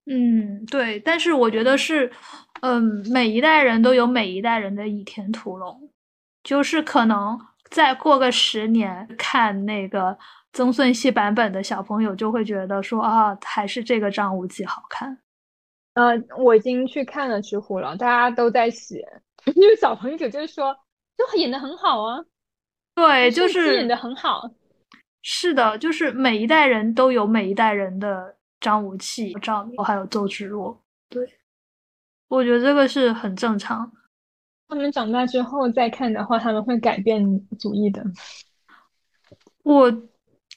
[0.06, 2.10] 嗯，对，但是我觉得是，
[2.60, 5.90] 嗯，每一代人都有每一代人的倚天屠龙，
[6.42, 7.40] 就是可能
[7.70, 10.16] 再过个十年看那个
[10.52, 15.18] 曾舜晞版本的小朋友就会觉得说啊，还是这个张无忌好看。
[15.94, 19.06] 呃，我已经去看了知乎了，大家都在写，
[19.56, 20.76] 因为小朋友就是说，
[21.16, 22.22] 就演的很好啊，
[22.94, 24.50] 对，就郑希演是的很好。
[25.22, 30.82] 是的，就是每一代人都有每一代人的张无忌、赵敏，还有周芷若。
[31.10, 31.22] 对，
[32.28, 33.92] 我觉得这个是很正常。
[34.66, 37.22] 他们长大之后再看的话，他们会改变
[37.58, 38.02] 主意的。
[39.62, 39.92] 我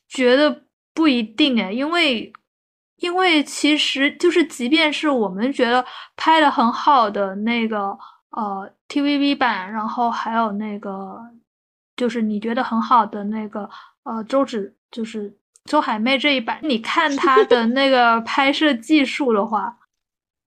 [0.07, 2.31] 觉得不一定哎，因为
[2.95, 7.89] 因为其实就是，即便是我们觉得拍的很好的那个
[8.29, 11.19] 呃 TVB 版，然后还有那个
[11.97, 13.69] 就是你觉得很好的那个
[14.03, 15.37] 呃周芷，就是
[15.67, 19.77] 周海媚这一版，你看她的那个拍摄技术的话，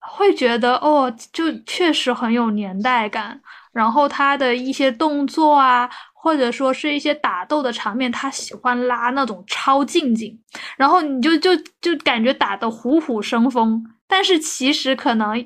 [0.00, 3.40] 会觉得哦，就确实很有年代感。
[3.72, 10.36] 然后她的一些动作啊，或者说是一些打斗的场面，她喜欢拉那种超近景，
[10.76, 15.38] 然后你就就就感觉打得虎虎生风，但是其实可能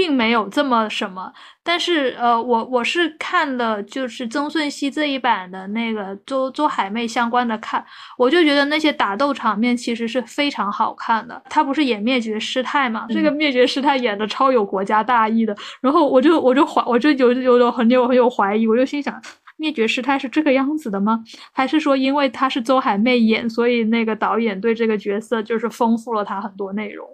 [0.00, 1.30] 并没有这么什么。
[1.62, 7.84] 但是呃，我我是看了就是曾舜晞这一版的那个周周海媚相关的看，
[8.16, 11.42] 我就觉得那些打斗场面其实是非常好看的。
[11.50, 19.20] 他不是演灭绝师太嘛，这个灭绝师太演的超有国家大义的，然后我就我就怀我就有有有很有很有怀疑，我就心想。
[19.58, 21.22] 灭绝师太是这个样子的吗？
[21.52, 27.06] 还是说因为她是周海媚演，所以那个导演对这个角色就是丰富了她很多内容？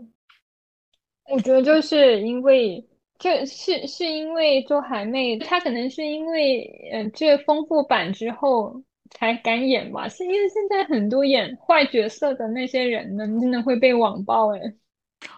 [1.29, 2.85] 我觉得就是因为，
[3.19, 6.63] 就是是因为周海媚，她可能是因为
[6.93, 10.09] 呃这丰富版之后才敢演吧。
[10.09, 14.61] 是因为现在很多演坏角色的那些人呢，真的会被网暴哎。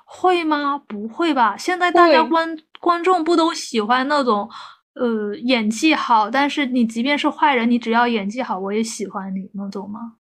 [0.04, 0.78] 会吗？
[0.86, 1.56] 不会吧？
[1.56, 4.48] 现在大家，观观众不都喜欢那种，
[4.94, 10.16] 呃，演技好，但是你即便是坏人，你只要演技好，我也喜欢你那种吗？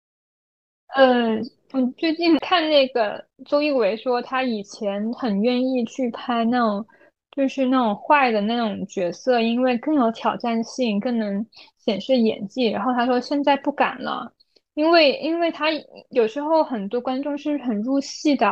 [0.95, 1.37] 呃，
[1.73, 6.85] 我最近看那个周一围说，他以前很愿意去拍那种，
[7.31, 11.45] 就是那种坏的那种角色，因为更有挑战性，更能
[11.77, 12.67] 显示演技。
[12.67, 14.31] 然后他说现在不敢了，
[14.75, 15.65] 因为因为他
[16.09, 18.47] 有时候很多观众是很入戏的，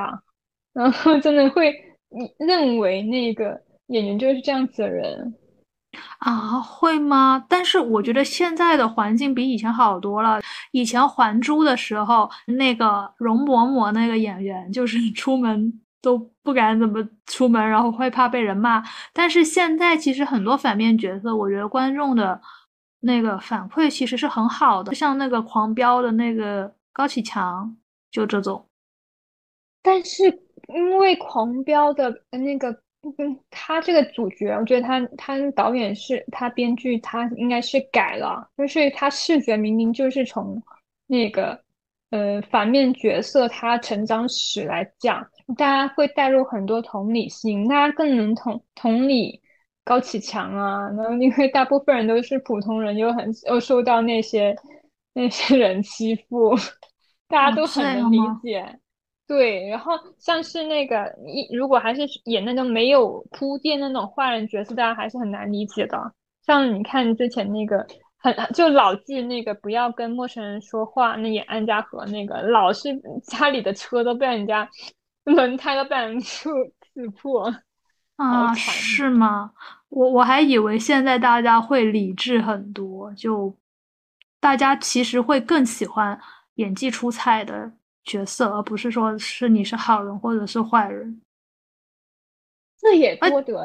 [0.73, 1.73] 然后真的会
[2.37, 5.33] 认为那个演员就是这样子的人。
[6.19, 7.43] 啊，会吗？
[7.47, 10.41] 但是我觉得现在的环境比以前好多了。
[10.71, 18.83] 以前《还珠》的时候，那个容嬷嬷那个演员，就是出门都不敢怎么出门，然后会怕被人骂。
[19.13, 22.39] 但是现在其实很多反面角色，我觉得观众的
[23.01, 27.75] 那个反馈其实是很好的，像那个《狂飙》的那个高启强，
[28.11, 28.67] 就这种。
[29.81, 30.23] 但是
[30.67, 32.75] 因为《狂飙》的那个，
[33.19, 40.61] 嗯，他这个主角，我觉得他他导演是他编剧，他应该是改了，就是他视觉明明就是从
[41.05, 41.61] 那个
[42.09, 45.23] 呃反面角色他成长史来讲，
[45.55, 49.39] 大家会带入很多同理心，大家更能同同理
[49.83, 54.55] 高启强啊，然后因为大部分人都是普通人，又很又受到那些
[55.13, 56.55] 那些人欺负，
[57.29, 58.41] 大家哦，都很能理样吗？
[59.27, 59.35] 解。
[59.35, 66.13] 对，然后像是那个一，如果还是演那种没有铺垫那种坏人角色，大家还是很难理解的。
[66.45, 67.85] 像你看之前那个
[68.17, 72.89] 很就老剧那个不要跟陌生人说话，那演安家和那个，老是
[73.23, 74.69] 家里的车都被人家
[75.23, 76.51] 轮胎都被人刺
[76.93, 77.51] 刺破，
[78.15, 78.57] 好啊，惨。
[78.57, 79.51] 是吗？
[79.89, 83.55] 我我还以为现在大家会理智很多，就
[84.39, 86.19] 大家其实会更喜欢
[86.55, 87.71] 演技出彩的
[88.05, 91.21] 角色，而不是说是你是好人或者是坏人。
[92.77, 93.55] 这也多得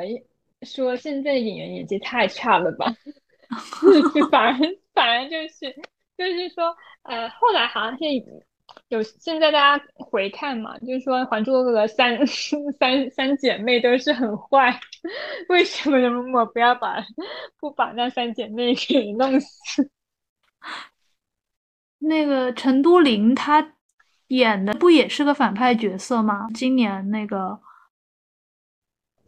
[0.62, 2.86] 说现在演员演技太差了吧？
[4.30, 4.54] 反而
[4.94, 5.70] 反而就是
[6.16, 8.04] 就是说，呃，后来好像是
[8.88, 12.24] 有现在大家回看嘛，就是说《还珠格格》三
[12.78, 14.80] 三三姐妹都是很坏，
[15.48, 17.04] 为什么容嬷嬷不要把
[17.58, 19.90] 不把那三姐妹给弄死？
[21.98, 23.74] 那个陈都灵她
[24.30, 26.48] 演的不也是个反派角色吗？
[26.52, 27.60] 今年那个，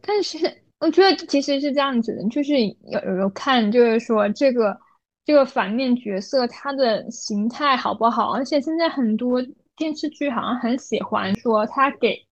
[0.01, 0.61] 但是。
[0.79, 4.77] 我觉得其实是这样子的，就是有有看，就是说这个
[5.23, 8.33] 这个反面角色他的形态好不好？
[8.33, 9.41] 而且现在很多
[9.77, 12.27] 电视剧好像很喜欢说他给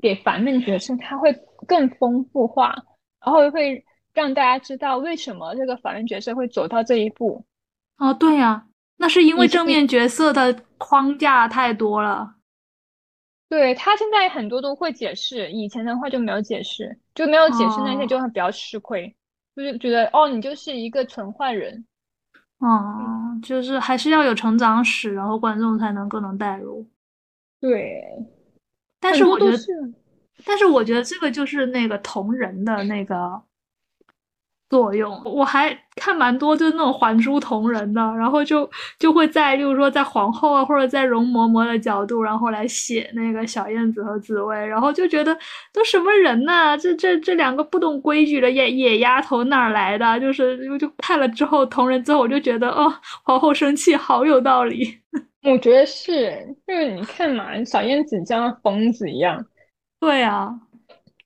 [0.00, 1.34] 给反面角色他会
[1.66, 2.68] 更丰富化，
[3.20, 7.44] 然后会让大家知道为什么这个反面角色会走到这一步。
[7.96, 8.67] 哦，对呀，
[8.98, 12.34] 那是因为正面角色的框架太多了。
[13.48, 19.16] 对他现在很多都会解释，以前的话就没有解释，就没有解释那些就会比较吃亏，
[19.56, 21.86] 就是觉得哦，你就是一个纯坏人，
[22.58, 26.86] 哦，就是还是要有成长史，然后观众才能更能代入。
[27.60, 28.02] 对，
[29.00, 29.58] 但是我觉得，
[30.44, 33.42] 但是我觉得这个就是那个同人的那个。
[34.70, 45.34] 作用，我还看蛮多，就是那种还珠同人的，然后就就会在，就是说在皇后啊，或者在容嬷嬷的角度，然后来写那个小燕子和紫薇，然后就觉得
[45.72, 46.76] 都什么人呐？
[46.76, 50.20] 这这这两个不懂规矩的野野丫头哪来的？
[50.20, 52.92] 就是就看了之后同人之后，我就觉得哦，
[53.24, 54.86] 皇后生气好有道理。
[55.44, 56.30] 我觉得是，
[56.66, 59.42] 就是你看嘛，小燕子像疯子一样。
[59.98, 60.52] 对啊，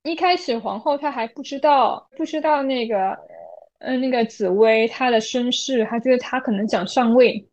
[0.05, 3.19] 一开始皇后她还不知道，不知道那个。
[3.85, 7.49] 嗯，那个紫薇她的身世，她觉得她可能想上位，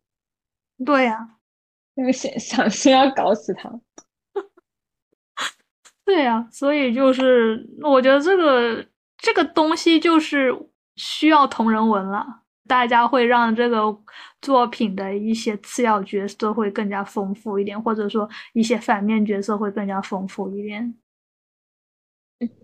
[0.84, 1.18] 对呀，
[1.94, 3.68] 那个想想先要搞死他，
[6.04, 8.86] 对呀，所以就是我觉得这个
[9.18, 10.50] 这个东西就是
[10.96, 12.24] 需要同人文了，
[12.66, 13.96] 大家会让这个
[14.40, 20.94] 作品的一些次要角色会更加丰富一点，或者说一些反面角色会更加丰富一点。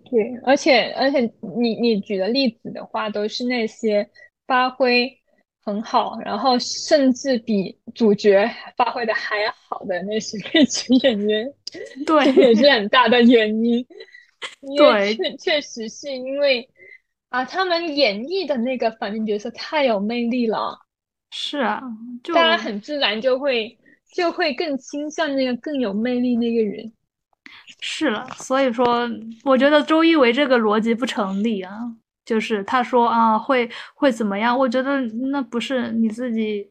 [0.09, 1.21] 对，而且而且
[1.59, 4.09] 你你举的例子的话，都是那些
[4.45, 5.11] 发挥
[5.63, 9.35] 很好，然后甚至比主角发挥的还
[9.67, 11.53] 好的那些配角演员，
[12.05, 13.85] 对，也是很大的原因。
[14.77, 16.69] 对，确确实是因为
[17.29, 20.77] 啊，他们演绎的那个反面角色太有魅力了。
[21.31, 21.81] 是啊，
[22.33, 23.77] 大家很自然就会
[24.13, 26.93] 就会更倾向那个更有魅力那个人。
[27.79, 29.09] 是了，所以说，
[29.43, 31.71] 我觉得周一围这个逻辑不成立啊。
[32.25, 34.57] 就是他说啊，会会怎么样？
[34.57, 34.99] 我觉得
[35.31, 36.69] 那不是你自己，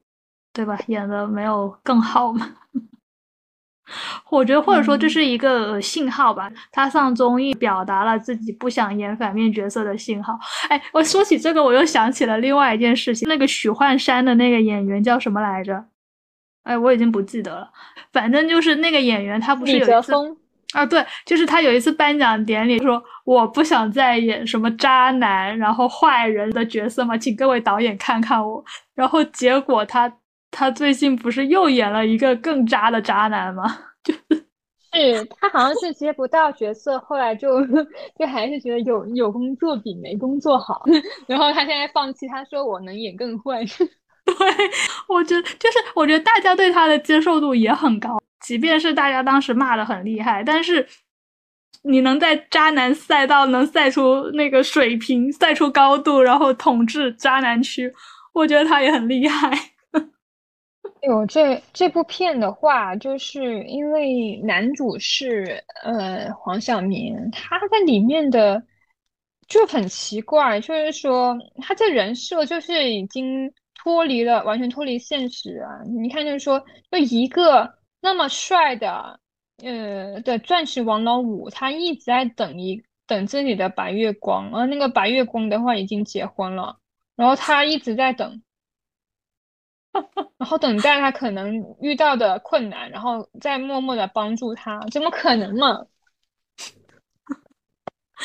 [0.53, 0.79] 对吧？
[0.89, 2.47] 演的没有更好吗？
[4.31, 6.53] 我觉得或者说这是一个信号吧。
[6.72, 10.39] 他上综艺表达了自己不想演反面角色的信号。
[10.68, 13.27] 哎，我说起这个，我又想起了另外一件事情。
[13.27, 15.83] 那个许幻山的那个演员叫什么来着？
[16.64, 17.70] 哎，我已经不记得了。
[18.12, 20.12] 反正就是那个演员，他不是有一次。
[20.77, 28.62] 啊，对，就是他有一次颁奖典礼说我不想再演什么渣男，然后坏人的角色嘛，请各位导演看看我。
[28.95, 30.12] 然后结果他
[30.51, 33.64] 他最近不是又演了一个更渣的渣男吗？
[34.05, 34.12] 就
[34.93, 37.64] 是是他好像是接不到角色，后来就
[38.18, 40.83] 就还是觉得有有工作比没工作好。
[41.27, 43.64] 然后他现在放弃，他说我能演更坏。
[44.39, 44.70] 对，
[45.09, 48.20] 我觉得就是我觉得大家对他的接受度也很高。
[48.41, 50.87] 即便是大家当时骂的很厉害，但是
[51.83, 57.93] 你能在渣男赛道能赛出那个水平、赛出高度，然后统治渣男区，
[58.33, 59.51] 我觉得他也很厉害。
[61.03, 68.62] 有这这部片的话，就是因为男主是呃黄晓明，他在里面的
[69.49, 75.83] 就很奇怪，就是说他这人设就是已经脱离了，完全脱离现实啊！
[75.85, 77.74] 你看，就是说就一个。
[77.99, 79.18] 那么帅的，
[79.64, 86.79] 呃的钻石王老五，他一直在等一等自己的白月光，而那个白月光的话已经结婚了，
[87.16, 88.43] 然后他一直在等，
[90.39, 95.87] 然后等待他可能遇到的困难，然后再默默的帮助他，怎么可能嘛？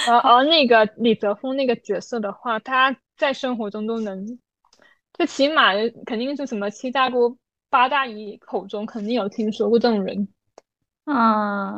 [0.08, 4.38] 而 而那个李泽峰那个角色的话，他在生活中都能，
[5.18, 5.74] 就起码
[6.06, 7.38] 肯定是什么七大姑。
[7.70, 10.28] 八大姨口中肯定有听说过这种人，
[11.06, 11.74] 啊，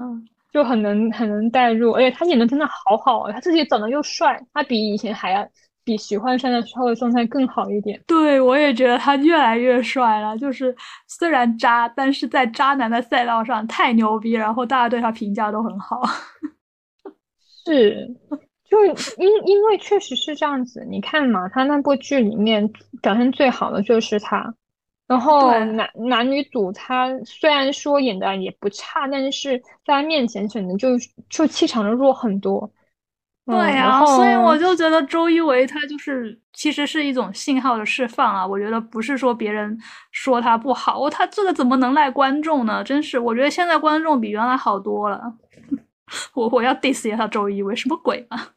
[0.51, 3.31] 就很能很能代入，而且他演的真的好好啊！
[3.31, 5.47] 他自己长得又帅，他比以前还要
[5.83, 8.01] 比许幻山的时候的状态更好一点。
[8.07, 10.35] 对，我也觉得他越来越帅了。
[10.35, 10.75] 就是
[11.07, 16.01] 虽然渣，但是在渣男的赛道上太牛逼，然后大家对他评价都很好。
[17.65, 18.09] 是，
[18.73, 18.85] 就
[19.17, 20.83] 因因为确实是这样子。
[20.89, 22.67] 你看嘛，他那部剧里面
[23.03, 24.51] 表现最好的就是他。
[25.05, 30.89] 然后男男女主他虽然说演的也不差，但是在他面前显得就
[31.29, 32.71] 就气场弱很多。
[33.45, 38.47] 对呀，所以我就觉得周一围他就是其实是一种信号的释放啊。
[38.47, 39.77] 我觉得不是说别人
[40.11, 42.83] 说他不好，他这个怎么能赖观众呢？
[42.83, 45.21] 真是，我觉得现在观众比原来好多了。
[46.33, 48.52] 我我要 diss 一下周一围，什么鬼啊？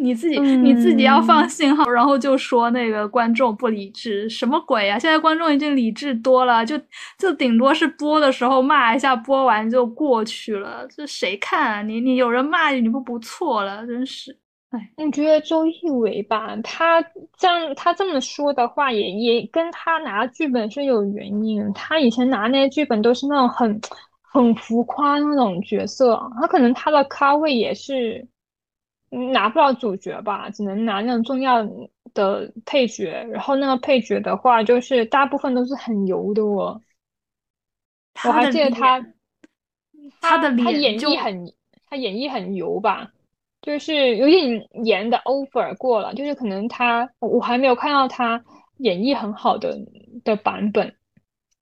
[0.00, 4.98] 你自己你自己要放信号，然后就说那个观众不理智，什么鬼啊？
[4.98, 6.78] 现在观众已经理智多了，就
[7.18, 10.86] 就顶多是播的时候骂一下，播完就过去了。
[10.88, 11.82] 这谁看啊？
[11.82, 14.36] 你你有人骂你，你不不错了，真是。
[14.70, 16.56] 哎，你觉得周一围吧？
[16.62, 17.02] 他
[17.36, 21.72] 这样他这么说的话，也也跟他拿剧本是有原因。
[21.72, 23.80] 他以前拿那些剧本都是那种很
[24.22, 28.26] 很浮夸那种角色，他可能他的咖位也是。
[29.10, 31.62] 拿不了主角吧，只能拿那种重要
[32.14, 33.26] 的配角。
[33.30, 36.80] 然后那个配角的话，就是大部分都是很油的哦。
[38.24, 39.00] 我还记得他，
[40.20, 41.52] 他的他演绎很，
[41.88, 43.10] 他演绎很油吧，
[43.62, 46.12] 就是有点演的 over 过了。
[46.14, 48.42] 就是可能他，我还没有看到他
[48.78, 49.78] 演绎很好的
[50.24, 50.96] 的版本。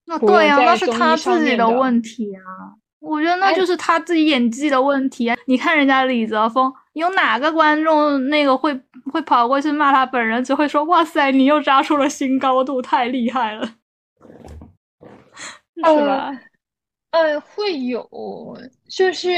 [0.06, 2.74] 那对呀，那是他自己的问题啊。
[3.06, 5.32] 我觉得那就是他自己演技的问题。
[5.46, 6.72] 你看人家李泽峰。
[6.96, 8.74] 有哪个观众那个会
[9.12, 10.42] 会跑过去骂他本人？
[10.42, 13.66] 只会说：“哇塞，你又扎出了新高度，太厉害了，
[15.74, 16.32] 是吧？”
[17.12, 18.02] 呃，会有，
[18.88, 19.28] 就是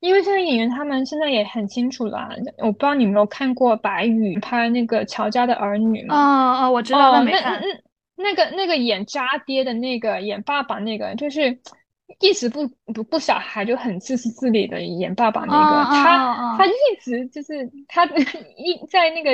[0.00, 2.30] 因为现在演员他们现在也很清楚了。
[2.56, 6.16] 我不知道你有没有看过白宇拍那个《乔家的儿女》吗？
[6.16, 7.60] 啊啊，我知道，但没看。
[8.16, 11.58] 那个那个演渣爹的那个演爸爸那个，就是。
[12.20, 19.30] 一直不不不小孩就很自私自利的演爸爸那个他他一直就是他一在那个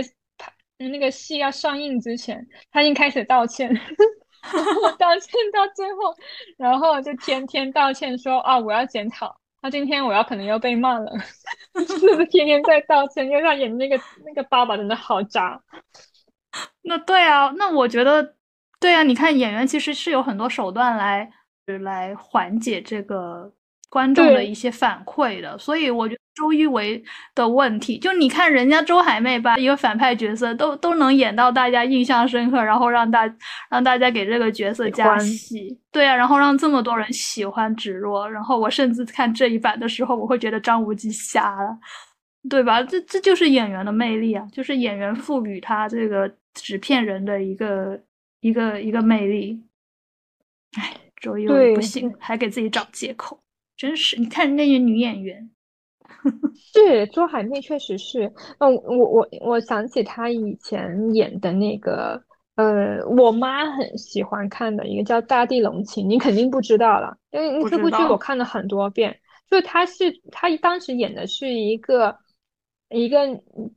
[0.79, 3.69] 那个戏要上映之前他已经开始道歉，
[4.99, 6.15] 道歉到最后，
[6.57, 11.11] 然后就天天道歉说啊我要检讨，他今天我要可能要被骂了，
[11.75, 11.85] 就
[12.17, 15.61] 是天天在道歉，因为他演那个那个爸爸真的好渣。
[16.83, 18.35] 那对啊，那我觉得
[18.81, 21.31] 对啊，你看演员其实是有很多手段来。
[21.79, 23.53] 来缓解这个
[23.91, 27.03] 观众的一些反馈的，所以我觉得周一围
[27.35, 33.29] 的问题，就你看人家周海媚吧一个反派角色都都能演到大家印象深刻，然后让大
[33.71, 41.79] 让大家给这个角色加戏，对啊，然后让这么多人喜欢芷若，然后我甚至看这一版的时候，我会觉得张无忌瞎了，
[42.49, 42.83] 对吧？
[42.83, 47.99] 这这就是演员的魅力啊，就是演员赋予他这个纸片人的一个
[48.41, 49.63] 一个一个魅力，
[50.79, 51.08] 哎。
[51.21, 53.41] 周一围不行，还给自己找借口，
[53.77, 54.19] 真是！
[54.21, 55.51] 你看那些女演员，
[56.55, 58.33] 是周海媚，确实是。
[58.59, 62.23] 嗯，我我我想起她以前演的那个，
[62.55, 69.19] 呃，我妈很喜欢看的一个叫《大地龙情》，你肯定不知道了，因为这部剧我看了很多遍。
[69.51, 72.17] 就她是她当时演的是一个
[72.91, 73.27] 一个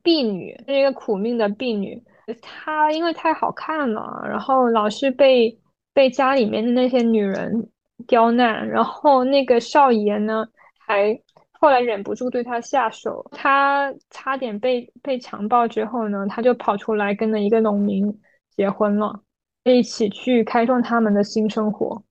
[0.04, 2.04] 婢女，是一个苦命的婢女。
[2.42, 5.58] 她因为太好看了，然后老是被。
[5.94, 7.70] 被家里面的那些女人
[8.08, 10.48] 刁难，然后那个少爷呢，
[10.80, 11.20] 还
[11.52, 18.20] 后来忍不住对他下手，他差点被被强暴之后呢，他就跑出来跟了一个农民
[18.56, 19.22] 结婚了，
[19.66, 22.02] 一起去开创他们的新生活。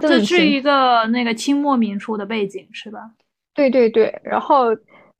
[0.00, 3.00] 这是一个那个清末民初的背景是吧？
[3.54, 4.66] 对对对，然后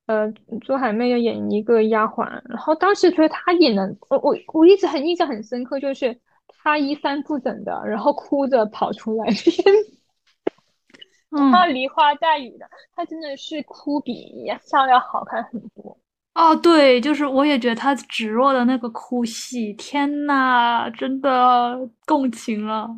[0.06, 0.30] 呃，
[0.60, 6.20] 朱海妹要演一个丫鬟，然后当时觉得她演的，我我我一直很印象很深刻，就是。
[6.62, 9.30] 他衣衫不整的，然后哭着跑出来，
[11.52, 15.98] 他梨花带雨的，他真的是哭比笑要好看很多。
[16.34, 22.88] 哦，对，就是我也觉得他芷若的那个哭戏，天呐，真的共情了。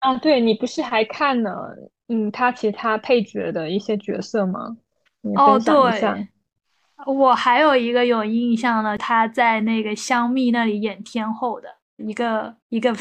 [0.00, 1.76] 啊，对你不是还看了
[2.08, 4.76] 嗯他其他配角的一些角色吗？
[5.36, 6.28] 哦，对，
[7.06, 11.68] 我还有一个有印象的，他在那个香蜜那里演天后的。
[11.96, 12.94] 一个一个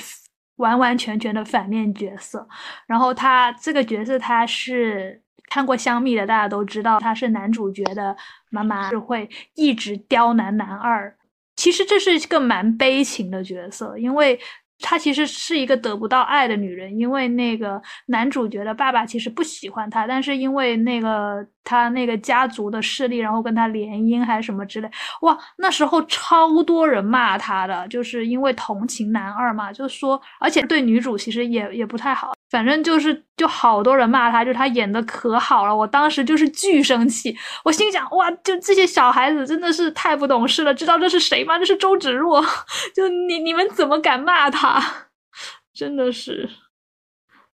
[0.58, 2.48] 完完全全的反面角色，
[2.86, 8.16] 然后他这个角色他是看过《香蜜》的，大家都知道他是男主角的
[8.50, 11.16] 妈妈，是会一直刁难男二。
[11.56, 14.40] 其实这是一个蛮悲情的角色，因为
[14.82, 24.90] 她其实是一个得不到爱的女人，因为那个男主角的爸爸其实不喜欢她，但是因为那个他那个家族的势力，然后跟他联姻还是什么之类，
[25.22, 32.34] 哇，那时候超多人骂她的，就是因为同情男二嘛，就说，而且对女主其实也也不太好。
[32.52, 35.74] 反正就是，就好多人骂他，就他演的可好了。
[35.74, 37.34] 我当时就是巨生气，
[37.64, 41.58] 我心想，哇，就这些小孩子真的是太不懂事了，知道这是谁吗？
[41.58, 42.46] 这是周芷若，
[42.94, 44.84] 就你你们怎么敢骂他？
[45.74, 46.50] 真的是，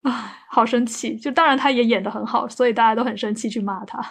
[0.02, 1.16] 唉，好生气。
[1.16, 4.04] 就当然他也演的很好，所以大家都很生气去骂他，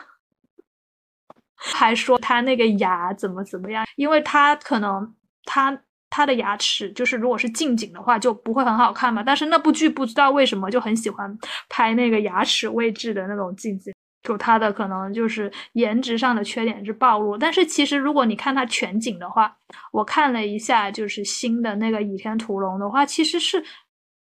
[1.57, 5.12] 还说他那个牙怎么怎么样，因为他可能
[5.45, 5.82] 他。
[6.16, 9.22] 他的牙齿就是，如果是近景的话就不会很好看嘛。
[9.22, 11.38] 但是那部剧不知道为什么就很喜欢
[11.68, 13.92] 拍那个牙齿位置的那种近景，
[14.22, 17.36] 就他的可能就是颜值上的缺点是暴露。
[17.36, 19.54] 但是其实如果你看他全景的话，
[19.92, 23.62] 我看了一下，就是新的那个《倚天屠龙》的话，其实是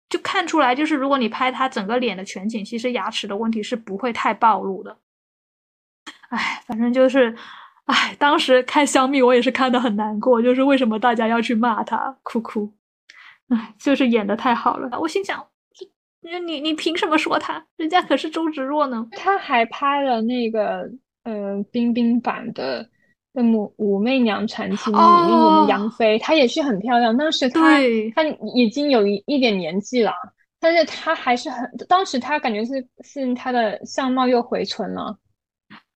[0.09, 4.99] 就看出来，就是如果你拍他整个脸的全景，其实牙齿的问题是不会太暴露的。
[6.31, 7.37] 哎，反正就是。
[7.87, 12.73] 哎，当时看香蜜，我也是看的很难过，就是为什么大家要去骂他，哭哭。
[13.49, 15.45] 哎，就是演的太好了，我心想，
[16.23, 17.63] 你你你凭什么说他？
[17.77, 19.07] 人家可是周芷若呢。
[19.13, 20.91] 他还拍了那个
[21.25, 22.83] 呃冰冰版的
[23.35, 27.15] 《那么武媚娘传奇》里面演的杨妃，她也是很漂亮。
[27.15, 27.61] 当时她
[28.15, 28.25] 她
[28.55, 30.13] 已经有一一点年纪了，
[30.59, 35.19] 但是她还是很，当时她感觉是是她的相貌又回春了。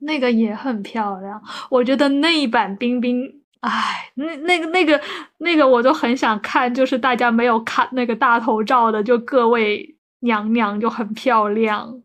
[0.00, 5.00] 那个也很漂亮，我觉得那一版冰冰，哎，那那个那个
[5.38, 12.00] 那个，我都很想看，就是大家没有看那个大头照的，就各位娘娘就很漂亮，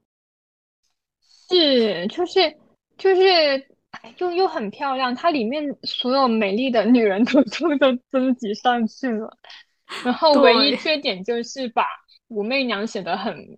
[1.50, 2.56] 是，就是
[2.98, 3.68] 就是，
[4.18, 9.38] 又又很漂亮，它里面所有美丽的女人都都都征集上去了，
[10.04, 11.86] 然后唯一缺点就是把
[12.30, 13.58] 武媚娘写的很。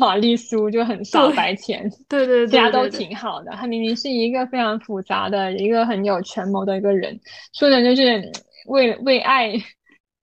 [0.00, 3.50] 玛丽苏就很 傻白甜，对对对，大家都挺好的。
[3.52, 7.18] 他明明是一个非常复杂的一个很有权谋的一个人，
[7.52, 8.32] 说的就是
[8.66, 9.52] 为为爱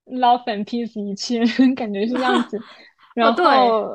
[0.06, 1.40] ，love and peace 一切，
[1.74, 2.58] 感觉是这样子。
[3.14, 3.88] 然后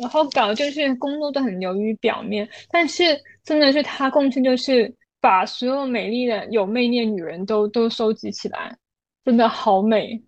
[0.00, 3.04] 然后搞就是工作都很流于表面，但是
[3.44, 4.90] 真的是他贡献就是
[5.20, 8.74] 把所有美丽的有魅力的女人都都收集起来，
[9.24, 10.22] 真的好美。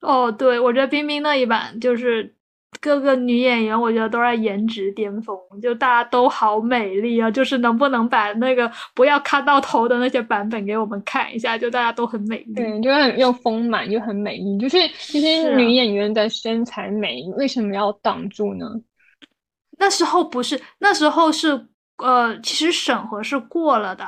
[0.00, 2.33] 哦，对，我觉得冰冰那一版就是。
[2.80, 7.30] 各个女演员，我觉得都在颜值巅峰，就大家都好美丽啊！
[7.30, 11.56] 就是能不能把那个不要看到头的那些版本给我们看一下？
[11.56, 14.58] 就大家都很美丽，对，就很又丰满又很美丽。
[14.58, 18.66] 就是其实女演员的身材美，为什么要挡住呢？
[19.78, 21.68] 那时候不是，那时候是。
[21.98, 24.04] 呃，其实审核是过了的，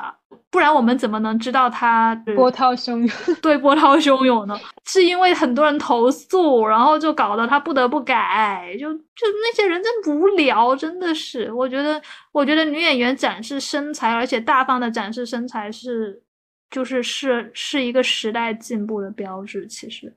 [0.51, 3.09] 不然我们怎么能知道他波涛汹涌？
[3.41, 4.59] 对，波涛汹涌呢？
[4.85, 8.75] 是因为很多人投诉，然后就搞得他不得不改。
[8.77, 11.51] 就就那些人真无聊，真的是。
[11.53, 12.01] 我觉得，
[12.33, 16.21] 我觉得女演员展示身材，而且大方的展示身材是，
[16.69, 19.65] 就是是是一个时代进步的标志。
[19.67, 20.13] 其实，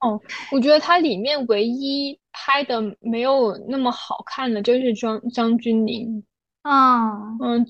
[0.00, 0.20] 哦，
[0.52, 6.22] 我觉得它里面唯一拍的没有那么好看的，就是张张钧甯。
[6.66, 7.64] 啊，嗯，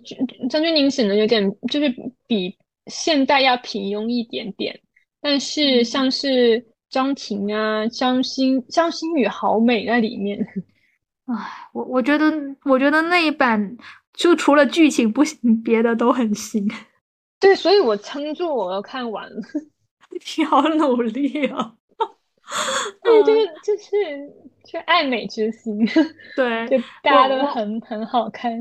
[0.49, 1.94] 张钧甯显得有点就是
[2.26, 4.80] 比现代要平庸一点点，
[5.20, 10.38] 但是像是张庭啊、张馨、张馨予好美在里面。
[11.28, 11.34] 唉，
[11.74, 12.32] 我我觉得，
[12.64, 13.76] 我觉得那一版
[14.14, 16.66] 就除了剧情不行，别的都很行。
[17.38, 19.36] 对，所以我撑住，我要看完了。
[20.38, 21.74] 你好努力啊！
[23.03, 24.32] 对，就是就是
[24.67, 25.79] 就爱美之心。
[26.37, 28.53] 对，就大家都很 很好看。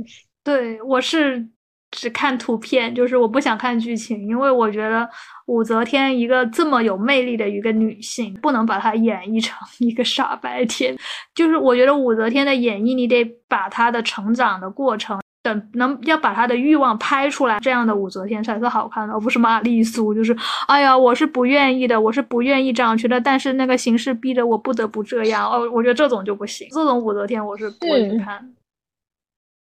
[0.43, 1.45] 对，我是
[1.91, 5.10] 只看图片，就是我不想看剧情，因为我觉得
[5.47, 10.95] 武则天一个这么有魅力的一个女性，不能把她演绎成 一个傻白甜。
[11.34, 20.12] 就是我觉得武则天的演绎，你得把她的成长的过程，等能要把他的欲望拍出来，这样的武则天才是好看的，而不是玛丽苏。
[20.12, 20.36] 就是
[20.68, 25.48] 哎呀，我是不愿意的，我是不愿意这样去的，但是那个形势逼着我不得不这样。
[25.48, 28.56] 哦，我觉得这种就不行，这种武则天我是不会去看。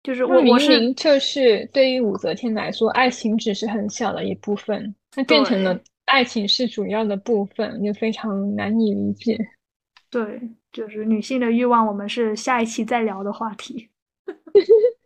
[0.03, 9.39] 就是我，我是就是对于武则天来说，爱情只是很小的一部分，那变成了爱情是主要的部分，就非常难以理解。
[10.11, 10.41] 对，
[10.73, 13.89] 就是女性的欲望，我们是下一期再聊的话题。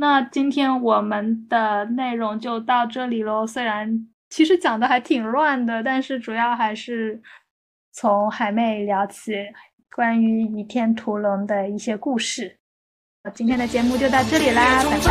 [0.00, 3.44] 那今天我们的内容就到这里喽。
[3.44, 7.20] 虽然其实讲的还挺乱的，但是主要还是
[7.92, 9.32] 从海妹聊起
[9.92, 12.56] 关于《倚天屠龙》的一些故事。
[13.34, 15.08] 今天的节目就到这里啦，拜拜。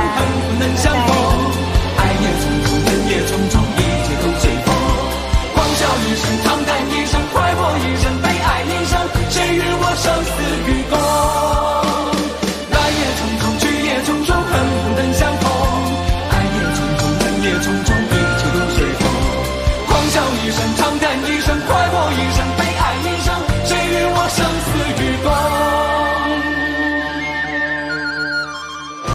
[6.90, 10.32] 一，快活一生，悲哀一生，谁与我生死
[10.66, 11.37] 与共？